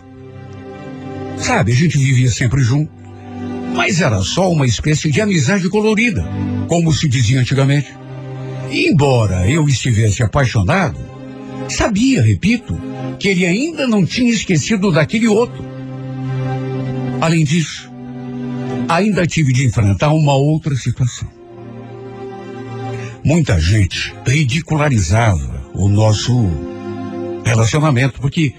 [1.39, 2.91] Sabe, a gente vivia sempre junto.
[3.75, 6.25] Mas era só uma espécie de amizade colorida,
[6.69, 7.93] como se dizia antigamente.
[8.71, 10.99] E embora eu estivesse apaixonado,
[11.69, 12.79] sabia, repito,
[13.19, 15.65] que ele ainda não tinha esquecido daquele outro.
[17.21, 17.91] Além disso,
[18.89, 21.29] ainda tive de enfrentar uma outra situação.
[23.25, 26.74] muita gente ridicularizava o nosso
[27.45, 28.55] relacionamento, porque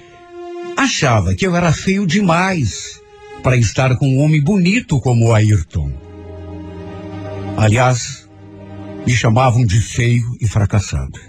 [0.78, 3.02] achava que eu era feio demais
[3.42, 5.92] para estar com um homem bonito como o Ayrton.
[7.58, 8.28] Aliás,
[9.06, 11.20] me chamavam de feio e fracassado.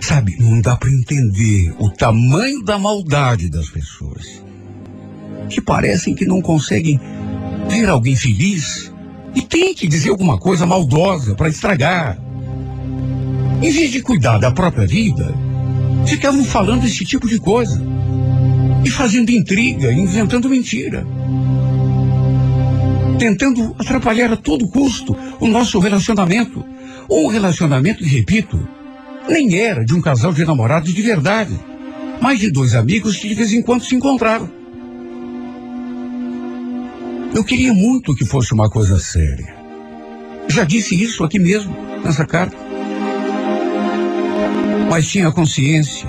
[0.00, 4.42] Sabe, não dá para entender o tamanho da maldade das pessoas.
[5.48, 7.00] Que parecem que não conseguem
[7.68, 8.92] ver alguém feliz
[9.34, 12.18] e tem que dizer alguma coisa maldosa para estragar.
[13.62, 15.34] Em vez de cuidar da própria vida,
[16.06, 17.80] ficavam falando esse tipo de coisa.
[18.84, 21.06] E fazendo intriga, inventando mentira.
[23.18, 26.64] Tentando atrapalhar a todo custo o nosso relacionamento.
[27.10, 28.58] Um relacionamento, repito,
[29.28, 31.58] nem era de um casal de namorados de verdade,
[32.20, 34.50] mas de dois amigos que de vez em quando se encontraram.
[37.34, 39.54] Eu queria muito que fosse uma coisa séria.
[40.48, 42.69] Já disse isso aqui mesmo, nessa carta.
[44.90, 46.08] Mas tinha consciência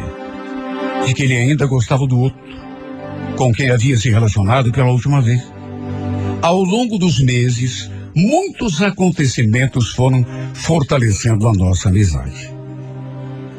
[1.05, 2.41] de que ele ainda gostava do outro,
[3.37, 5.43] com quem havia se relacionado pela última vez.
[6.41, 10.25] Ao longo dos meses, muitos acontecimentos foram
[10.55, 12.49] fortalecendo a nossa amizade.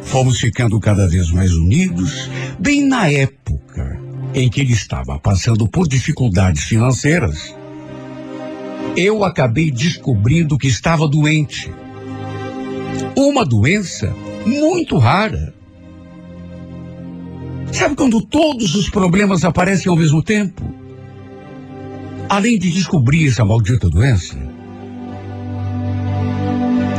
[0.02, 4.00] Fomos ficando cada vez mais unidos, bem na época
[4.34, 7.54] em que ele estava passando por dificuldades financeiras.
[8.96, 11.72] Eu acabei descobrindo que estava doente.
[13.16, 14.12] Uma doença
[14.46, 15.54] muito rara.
[17.72, 20.62] Sabe quando todos os problemas aparecem ao mesmo tempo?
[22.28, 24.36] Além de descobrir essa maldita doença,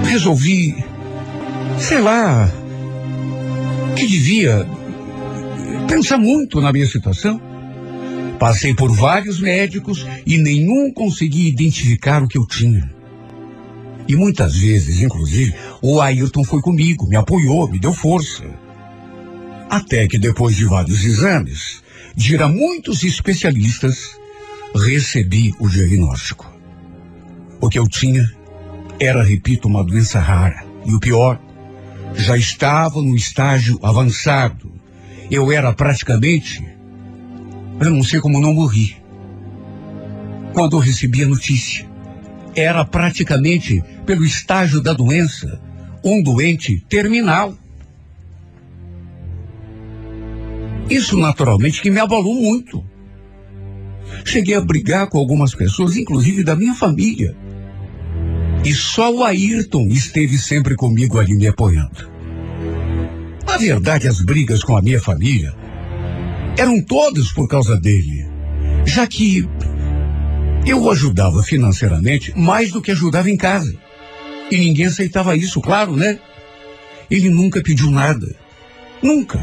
[0.04, 0.76] resolvi,
[1.80, 2.52] sei lá,
[3.96, 4.68] que devia
[5.88, 7.42] pensar muito na minha situação.
[8.40, 12.92] Passei por vários médicos e nenhum conseguia identificar o que eu tinha.
[14.08, 15.56] E muitas vezes, inclusive,
[15.86, 18.46] o Ayrton foi comigo, me apoiou, me deu força.
[19.70, 21.84] Até que depois de vários exames,
[22.16, 24.18] de ir a muitos especialistas,
[24.74, 26.50] recebi o diagnóstico.
[27.60, 28.32] O que eu tinha
[28.98, 30.64] era, repito, uma doença rara.
[30.86, 31.38] E o pior,
[32.16, 34.72] já estava no estágio avançado.
[35.30, 36.66] Eu era praticamente.
[37.82, 38.96] Eu não sei como não morri.
[40.54, 41.86] Quando eu recebi a notícia,
[42.56, 45.60] era praticamente pelo estágio da doença,
[46.04, 47.56] um doente terminal.
[50.90, 52.84] Isso naturalmente que me abalou muito.
[54.26, 57.36] Cheguei a brigar com algumas pessoas, inclusive da minha família.
[58.66, 62.12] E só o Ayrton esteve sempre comigo ali me apoiando.
[63.46, 65.54] Na verdade, as brigas com a minha família
[66.58, 68.28] eram todas por causa dele,
[68.86, 69.48] já que
[70.66, 73.78] eu o ajudava financeiramente mais do que ajudava em casa.
[74.52, 76.20] E ninguém aceitava isso, claro, né?
[77.10, 78.36] Ele nunca pediu nada.
[79.02, 79.40] Nunca.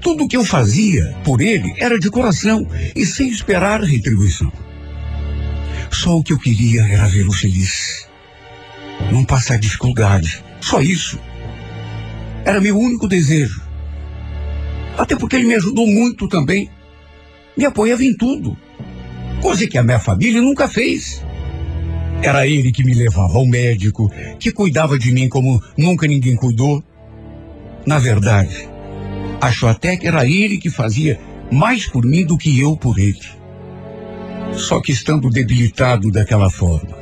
[0.00, 4.52] Tudo que eu fazia por ele era de coração e sem esperar retribuição.
[5.90, 8.08] Só o que eu queria era vê-lo feliz.
[9.12, 10.42] Não passar dificuldade.
[10.60, 11.18] Só isso.
[12.44, 13.62] Era meu único desejo.
[14.96, 16.70] Até porque ele me ajudou muito também.
[17.56, 18.56] Me apoiava em tudo.
[19.40, 21.24] Coisa que a minha família nunca fez.
[22.22, 26.82] Era ele que me levava ao médico, que cuidava de mim como nunca ninguém cuidou.
[27.86, 28.68] Na verdade,
[29.40, 31.18] acho até que era ele que fazia
[31.50, 33.40] mais por mim do que eu por ele.
[34.52, 36.96] Só que estando debilitado daquela forma,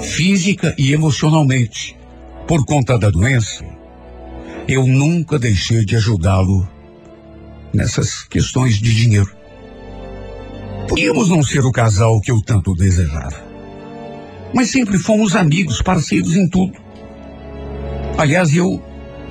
[0.00, 1.96] física e emocionalmente,
[2.46, 3.64] por conta da doença,
[4.66, 6.68] eu nunca deixei de ajudá-lo
[7.72, 9.30] nessas questões de dinheiro.
[10.88, 13.47] Podíamos não ser o casal que eu tanto desejava.
[14.54, 16.78] Mas sempre fomos amigos, parceiros em tudo.
[18.16, 18.82] Aliás, eu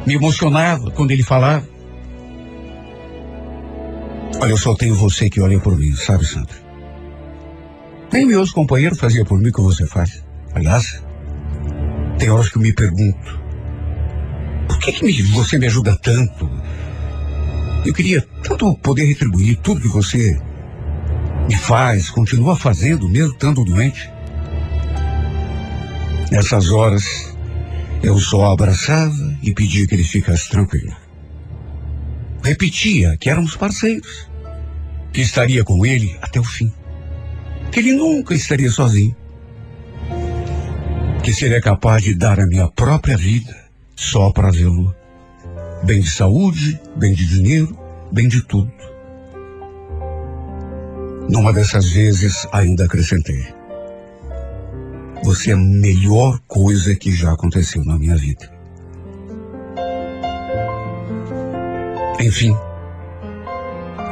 [0.06, 1.68] me emocionava quando ele falava.
[4.40, 6.56] Olha, eu só tenho você que olha por mim, sabe, Sandra?
[8.12, 10.24] Nem meus companheiros faziam por mim o que você faz.
[10.54, 11.04] Aliás,
[12.18, 13.40] tem horas que eu me pergunto:
[14.68, 16.50] por que, que você me ajuda tanto?
[17.86, 20.40] Eu queria tanto poder retribuir tudo que você
[21.48, 24.17] me faz, continua fazendo, mesmo estando doente.
[26.32, 27.36] Nessas horas,
[28.04, 30.96] eu só abraçava e pedia que ele ficasse tranquilo.
[32.44, 34.30] Repetia que éramos parceiros,
[35.14, 36.72] que estaria com ele até o fim,
[37.72, 39.16] que ele nunca estaria sozinho,
[41.24, 43.56] que seria capaz de dar a minha própria vida
[43.96, 44.96] só para vê-lo
[45.84, 47.78] bem de saúde, bem de dinheiro,
[48.12, 48.72] bem de tudo.
[51.30, 53.57] Numa dessas vezes, ainda acrescentei.
[55.24, 58.52] Você é a melhor coisa que já aconteceu na minha vida.
[62.20, 62.56] Enfim,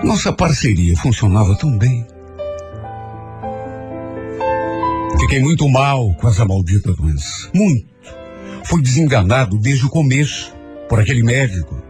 [0.04, 2.06] nossa parceria funcionava tão bem.
[5.20, 7.50] Fiquei muito mal com essa maldita doença.
[7.54, 7.88] Muito.
[8.66, 10.54] Fui desenganado desde o começo
[10.88, 11.82] por aquele médico.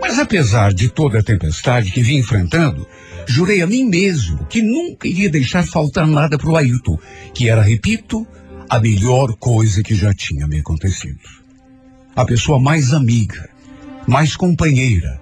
[0.00, 2.86] Mas apesar de toda a tempestade que vim enfrentando,
[3.26, 6.98] jurei a mim mesmo que nunca iria deixar faltar nada para o Ailton,
[7.34, 8.26] que era, repito,
[8.68, 11.20] a melhor coisa que já tinha me acontecido.
[12.14, 13.48] A pessoa mais amiga,
[14.06, 15.20] mais companheira,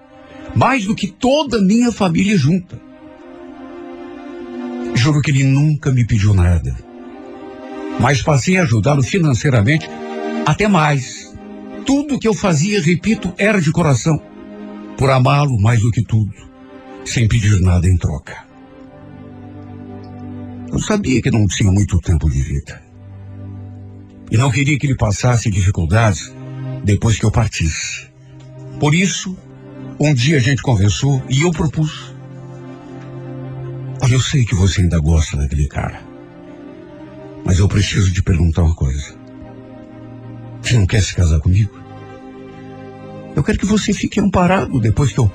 [0.55, 2.81] mais do que toda a minha família junta.
[4.95, 6.75] Juro que ele nunca me pediu nada,
[7.99, 9.89] mas passei a ajudá-lo financeiramente
[10.47, 11.33] até mais.
[11.85, 14.21] Tudo que eu fazia, repito, era de coração,
[14.97, 16.33] por amá-lo mais do que tudo,
[17.05, 18.37] sem pedir nada em troca.
[20.73, 22.83] Eu sabia que não tinha muito tempo de vida.
[24.31, 26.33] E não queria que ele passasse dificuldades
[26.83, 28.09] depois que eu partisse.
[28.81, 29.37] Por isso,
[30.01, 32.13] um dia a gente conversou e eu propus.
[34.03, 36.03] Olha, eu sei que você ainda gosta daquele cara.
[37.45, 39.15] Mas eu preciso te perguntar uma coisa.
[40.61, 41.79] Você não quer se casar comigo?
[43.37, 45.31] Eu quero que você fique amparado depois que eu.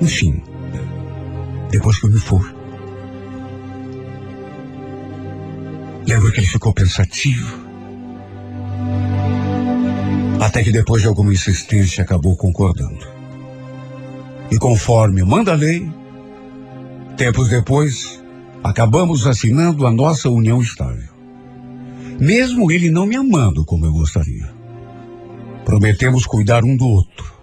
[0.00, 0.42] Enfim.
[1.70, 2.54] Depois que eu me for.
[6.06, 7.56] Lembro que ele ficou pensativo.
[10.40, 13.06] Até que depois de alguma insistência acabou concordando.
[14.50, 15.88] E conforme manda a lei,
[17.16, 18.22] tempos depois,
[18.62, 21.10] acabamos assinando a nossa união estável.
[22.20, 24.52] Mesmo ele não me amando como eu gostaria.
[25.64, 27.41] Prometemos cuidar um do outro.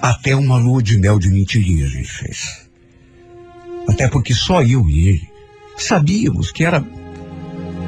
[0.00, 2.68] Até uma lua de mel de mentirinha a gente fez.
[3.88, 5.36] Até porque só eu e ele
[5.76, 6.84] sabíamos que era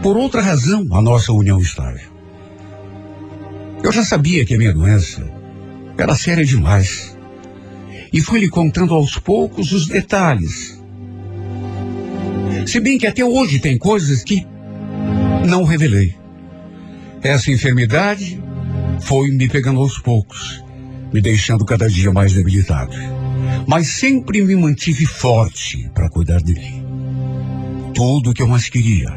[0.02, 2.08] por outra razão a nossa união estável.
[3.82, 5.28] Eu já sabia que a minha doença
[5.96, 7.16] era séria demais.
[8.12, 10.80] E fui lhe contando aos poucos os detalhes.
[12.66, 14.46] Se bem que até hoje tem coisas que
[15.46, 16.14] não revelei.
[17.22, 18.42] Essa enfermidade
[19.00, 20.62] foi me pegando aos poucos,
[21.12, 22.92] me deixando cada dia mais debilitado.
[23.66, 26.82] Mas sempre me mantive forte para cuidar dele.
[27.94, 29.10] Tudo o que eu mais queria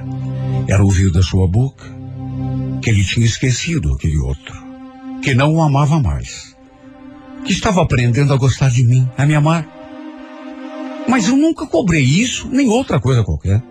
[0.67, 1.85] era ouvir da sua boca
[2.81, 4.55] que ele tinha esquecido aquele outro,
[5.21, 6.55] que não o amava mais,
[7.45, 9.67] que estava aprendendo a gostar de mim, a me amar.
[11.07, 13.61] Mas eu nunca cobrei isso, nem outra coisa qualquer.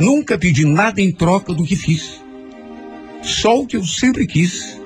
[0.00, 2.20] Nunca pedi nada em troca do que fiz.
[3.22, 4.78] Só o que eu sempre quis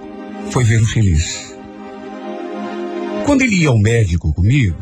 [0.51, 1.52] foi vê-lo feliz.
[3.25, 4.77] Quando ele ia ao médico comigo,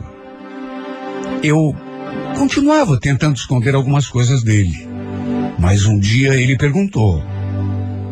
[1.43, 1.75] eu
[2.39, 4.89] continuava tentando esconder algumas coisas dele.
[5.59, 7.23] Mas um dia ele perguntou: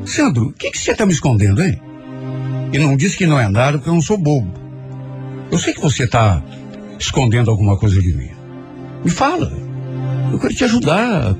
[0.04, 1.80] Sandro, o que, que você está me escondendo, hein?
[2.72, 4.52] E não disse que não é nada porque eu não sou bobo.
[5.50, 6.42] Eu sei que você está
[6.98, 8.30] escondendo alguma coisa de mim.
[9.02, 9.50] Me fala.
[10.30, 11.34] Eu quero te ajudar.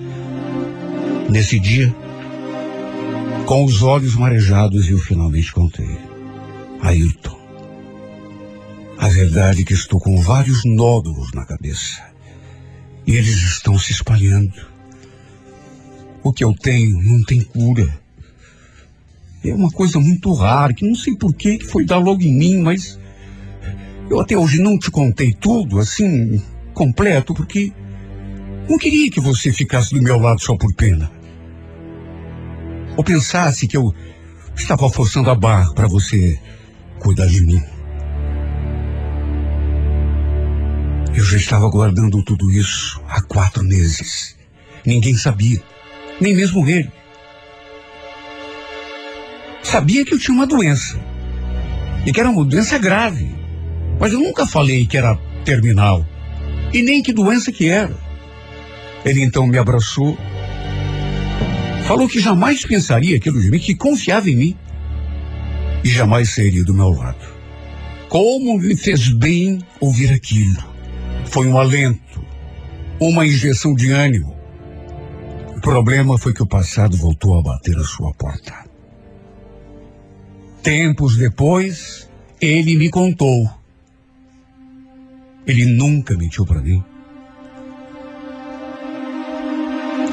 [1.29, 1.95] Nesse dia,
[3.45, 5.99] com os olhos marejados, eu finalmente contei.
[6.81, 7.38] Ailton.
[8.99, 12.03] A verdade é que estou com vários nódulos na cabeça.
[13.07, 14.53] E eles estão se espalhando.
[16.21, 17.89] O que eu tenho não tem cura.
[19.45, 22.59] É uma coisa muito rara, que não sei por que foi dar logo em mim,
[22.61, 22.99] mas
[24.11, 26.43] eu até hoje não te contei tudo, assim,
[26.75, 27.73] completo, porque
[28.69, 31.09] não queria que você ficasse do meu lado só por pena.
[32.97, 33.95] Ou pensasse que eu
[34.57, 36.37] estava forçando a barra para você
[36.99, 37.78] cuidar de mim.
[41.19, 44.37] Eu já estava guardando tudo isso há quatro meses.
[44.87, 45.61] Ninguém sabia,
[46.21, 46.89] nem mesmo ele.
[49.61, 50.97] Sabia que eu tinha uma doença.
[52.07, 53.35] E que era uma doença grave.
[53.99, 56.07] Mas eu nunca falei que era terminal.
[56.73, 57.99] E nem que doença que era.
[59.05, 60.17] Ele então me abraçou.
[61.85, 64.57] Falou que jamais pensaria aquilo de mim, que confiava em mim.
[65.83, 67.27] E jamais seria do meu lado.
[68.09, 70.78] Como me fez bem ouvir aquilo.
[71.27, 72.23] Foi um alento.
[73.01, 74.37] Uma injeção de ânimo.
[75.57, 78.55] O problema foi que o passado voltou a bater a sua porta.
[80.63, 82.09] Tempos depois,
[82.41, 83.51] ele me contou.
[85.47, 86.83] Ele nunca mentiu para mim.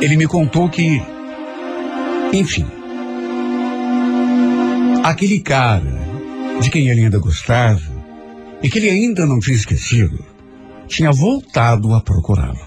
[0.01, 1.01] Ele me contou que,
[2.33, 2.65] enfim,
[5.03, 5.93] aquele cara
[6.61, 7.81] de quem ele ainda gostava
[8.61, 10.23] e que ele ainda não tinha esquecido,
[10.87, 12.59] tinha voltado a procurá-lo.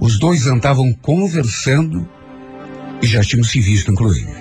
[0.00, 2.08] Os dois andavam conversando
[3.00, 4.32] E já tínhamos se visto, inclusive.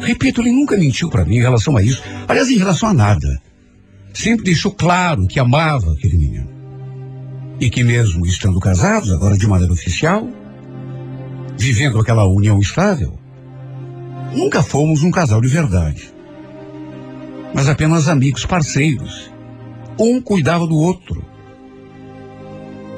[0.00, 2.02] Repito, ele nunca mentiu para mim em relação a isso.
[2.28, 3.42] Aliás, em relação a nada.
[4.14, 6.48] Sempre deixou claro que amava aquele menino.
[7.58, 10.28] E que mesmo estando casados, agora de maneira oficial,
[11.58, 13.18] vivendo aquela união estável,
[14.32, 16.14] nunca fomos um casal de verdade.
[17.52, 19.30] Mas apenas amigos, parceiros.
[19.98, 21.24] Um cuidava do outro.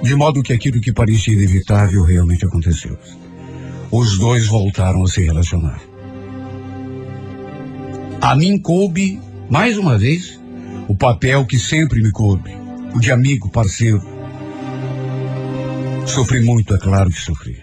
[0.02, 2.96] De modo que aquilo que parecia inevitável realmente aconteceu.
[3.90, 5.80] Os dois voltaram a se relacionar.
[8.20, 10.38] A mim coube, mais uma vez,
[10.88, 12.50] o papel que sempre me coube,
[12.94, 14.02] o de amigo, parceiro.
[16.06, 17.62] Sofri muito, é claro que sofri.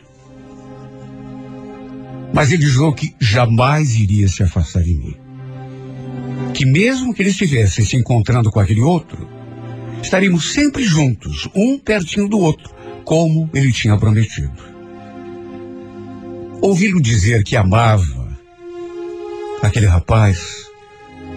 [2.33, 5.15] Mas ele jurou que jamais iria se afastar de mim.
[6.53, 9.34] Que mesmo que ele estivesse se encontrando com aquele outro,
[10.06, 12.70] estaríamos sempre juntos, um pertinho do outro,
[13.03, 14.64] como ele tinha prometido.
[16.62, 18.26] Ouvi-lo dizer que amava
[19.62, 20.68] aquele rapaz,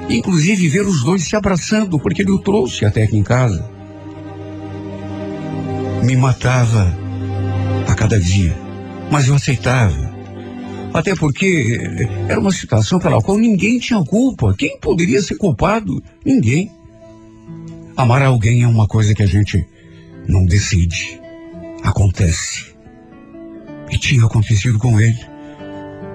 [0.09, 3.69] inclusive ver os dois se abraçando, porque ele o trouxe até aqui em casa.
[6.05, 6.95] Me matava
[7.89, 8.57] a cada dia,
[9.11, 10.17] mas eu aceitava.
[10.93, 14.55] Até porque era uma situação pela qual ninguém tinha culpa.
[14.57, 16.03] Quem poderia ser culpado?
[16.25, 16.78] Ninguém.
[17.99, 19.67] Amar alguém é uma coisa que a gente
[20.29, 21.21] não decide.
[21.83, 22.73] Acontece.
[23.91, 25.19] E tinha acontecido com ele.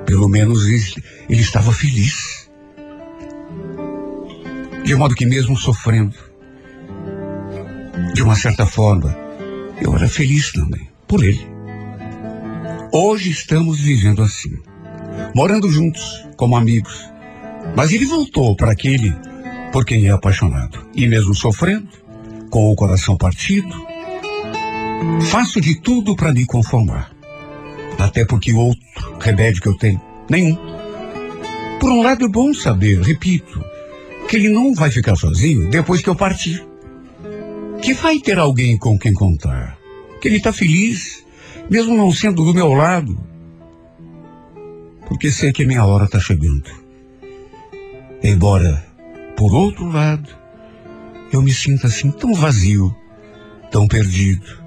[0.05, 2.49] Pelo menos ele, ele estava feliz.
[4.86, 6.15] De modo que mesmo sofrendo,
[8.13, 9.13] de uma certa forma,
[9.81, 11.45] eu era feliz também, por ele.
[12.93, 14.57] Hoje estamos vivendo assim,
[15.36, 17.11] morando juntos, como amigos.
[17.75, 19.13] Mas ele voltou para aquele
[19.74, 20.86] por quem é apaixonado.
[20.93, 21.89] E mesmo sofrendo,
[22.51, 23.76] com o coração partido,
[25.32, 27.11] faço de tudo para me conformar.
[27.97, 28.80] Até porque outro
[29.19, 29.99] remédio que eu tenho,
[30.30, 30.55] nenhum.
[31.80, 33.65] Por um lado é bom saber, repito,
[34.30, 36.63] que ele não vai ficar sozinho depois que eu partir.
[37.82, 39.78] Que vai ter alguém com quem contar.
[40.21, 41.26] Que ele está feliz,
[41.67, 43.17] mesmo não sendo do meu lado.
[45.07, 46.69] Porque sei que minha hora está chegando.
[48.24, 48.93] Embora,
[49.36, 50.29] por outro lado,
[51.31, 52.95] eu me sinta assim tão vazio,
[53.71, 54.63] tão perdido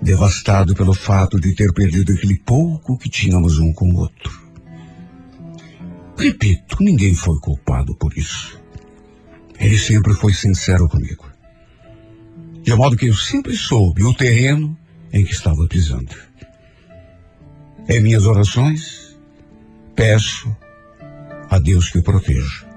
[0.00, 4.48] devastado pelo fato de ter perdido aquele pouco que tínhamos um com o outro.
[6.16, 8.60] Repito, ninguém foi culpado por isso.
[9.58, 11.26] Ele sempre foi sincero comigo.
[12.62, 14.76] De modo que eu sempre soube o terreno
[15.12, 16.14] em que estava pisando.
[17.88, 19.16] Em minhas orações,
[19.94, 20.54] peço
[21.48, 22.67] a Deus que o proteja.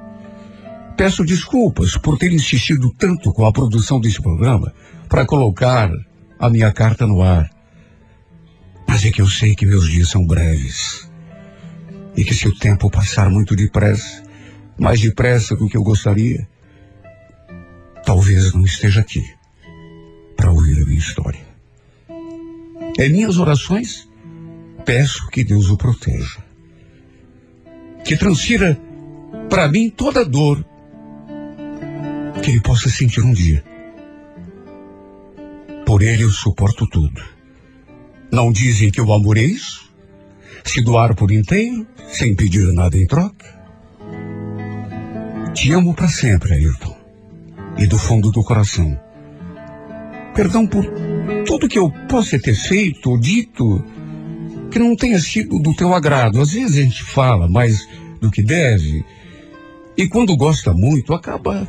[1.02, 4.72] Peço desculpas por ter insistido tanto com a produção desse programa
[5.10, 5.90] para colocar
[6.38, 7.50] a minha carta no ar.
[8.88, 11.10] Mas é que eu sei que meus dias são breves.
[12.16, 14.22] E que se o tempo passar muito depressa,
[14.80, 16.48] mais depressa do que eu gostaria,
[18.06, 19.26] talvez não esteja aqui
[20.38, 21.42] para ouvir a minha história.
[23.00, 24.08] Em minhas orações,
[24.86, 26.38] peço que Deus o proteja.
[28.06, 28.80] Que transfira
[29.50, 30.64] para mim toda dor
[32.42, 33.64] que ele possa sentir um dia.
[35.86, 37.22] Por ele eu suporto tudo.
[38.32, 39.92] Não dizem que o amor é isso?
[40.64, 43.62] Se doar por inteiro, sem pedir nada em troca?
[45.54, 46.96] Te amo para sempre, Ayrton.
[47.78, 49.00] E do fundo do coração.
[50.34, 50.86] Perdão por
[51.46, 53.84] tudo que eu possa ter feito ou dito
[54.72, 56.40] que não tenha sido do teu agrado.
[56.40, 57.88] Às vezes a gente fala mais
[58.22, 59.04] do que deve.
[59.98, 61.68] E quando gosta muito, acaba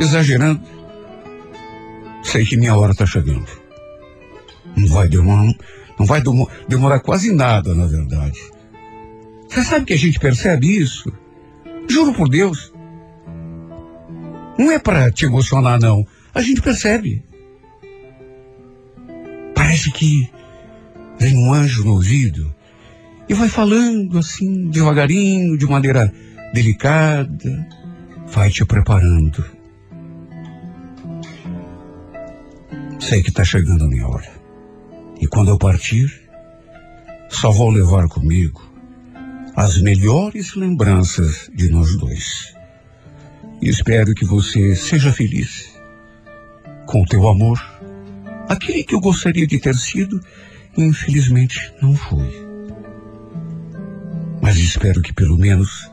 [0.00, 0.60] exagerando.
[2.24, 3.46] Sei que minha hora está chegando.
[4.76, 5.52] Não vai demorar,
[5.98, 6.22] não vai
[6.68, 8.40] demorar quase nada, na verdade.
[9.48, 11.12] Você sabe que a gente percebe isso?
[11.88, 12.72] Juro por Deus.
[14.58, 16.06] Não é para te emocionar, não.
[16.34, 17.24] A gente percebe.
[19.54, 20.30] Parece que
[21.18, 22.54] vem um anjo no ouvido
[23.28, 26.12] e vai falando assim, devagarinho, de maneira
[26.52, 27.68] delicada,
[28.28, 29.44] vai te preparando.
[33.00, 34.30] Sei que está chegando a minha hora.
[35.18, 36.28] E quando eu partir,
[37.30, 38.62] só vou levar comigo
[39.56, 42.54] as melhores lembranças de nós dois.
[43.62, 45.72] E espero que você seja feliz
[46.86, 47.58] com o teu amor.
[48.48, 50.20] Aquele que eu gostaria de ter sido,
[50.76, 52.46] infelizmente não foi.
[54.42, 55.90] Mas espero que pelo menos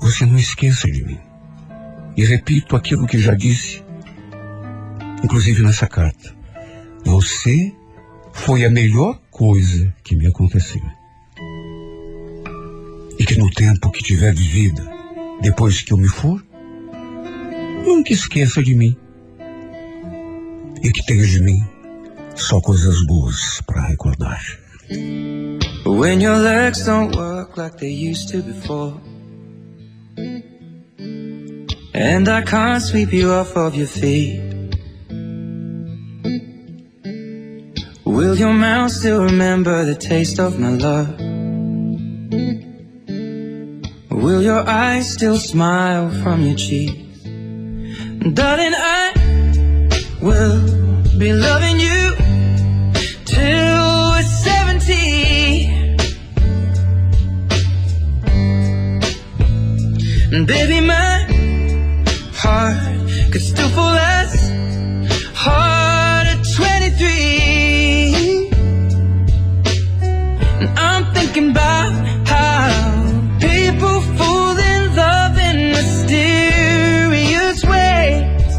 [0.00, 1.20] você não esqueça de mim.
[2.16, 3.82] E repito aquilo que já disse
[5.22, 6.34] inclusive nessa carta.
[7.04, 7.72] Você
[8.32, 10.82] foi a melhor coisa que me aconteceu.
[13.32, 14.82] que no tempo que tiver de vida,
[15.40, 16.44] depois que eu me for,
[17.82, 18.94] nunca esqueça de mim.
[20.82, 21.64] E que tenha de mim
[22.34, 24.40] só coisas boas para recordar.
[25.86, 29.00] When your legs don't work like they used to before.
[31.94, 34.51] And I can't sweep you off of your feet.
[38.12, 41.18] Will your mouth still remember the taste of my love?
[44.10, 46.92] Will your eyes still smile from your cheeks?
[48.34, 49.14] Darling, I
[50.20, 50.60] will
[51.18, 52.14] be loving you
[53.24, 54.92] till we're 70.
[60.32, 61.24] And baby, my
[62.34, 62.76] heart
[63.32, 64.50] could still fall as
[65.34, 65.81] hard
[71.42, 71.92] thinking about
[72.26, 78.58] how people fall in love in mysterious ways.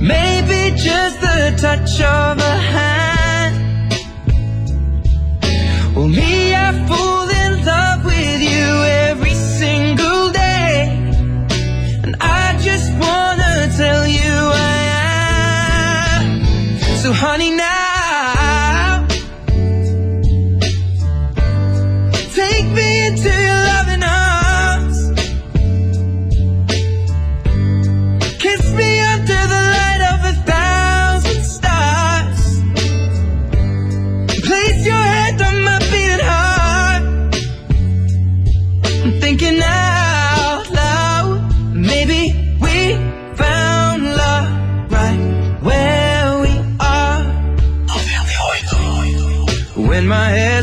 [0.00, 2.69] Maybe just the touch of a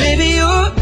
[0.00, 0.79] Baby, your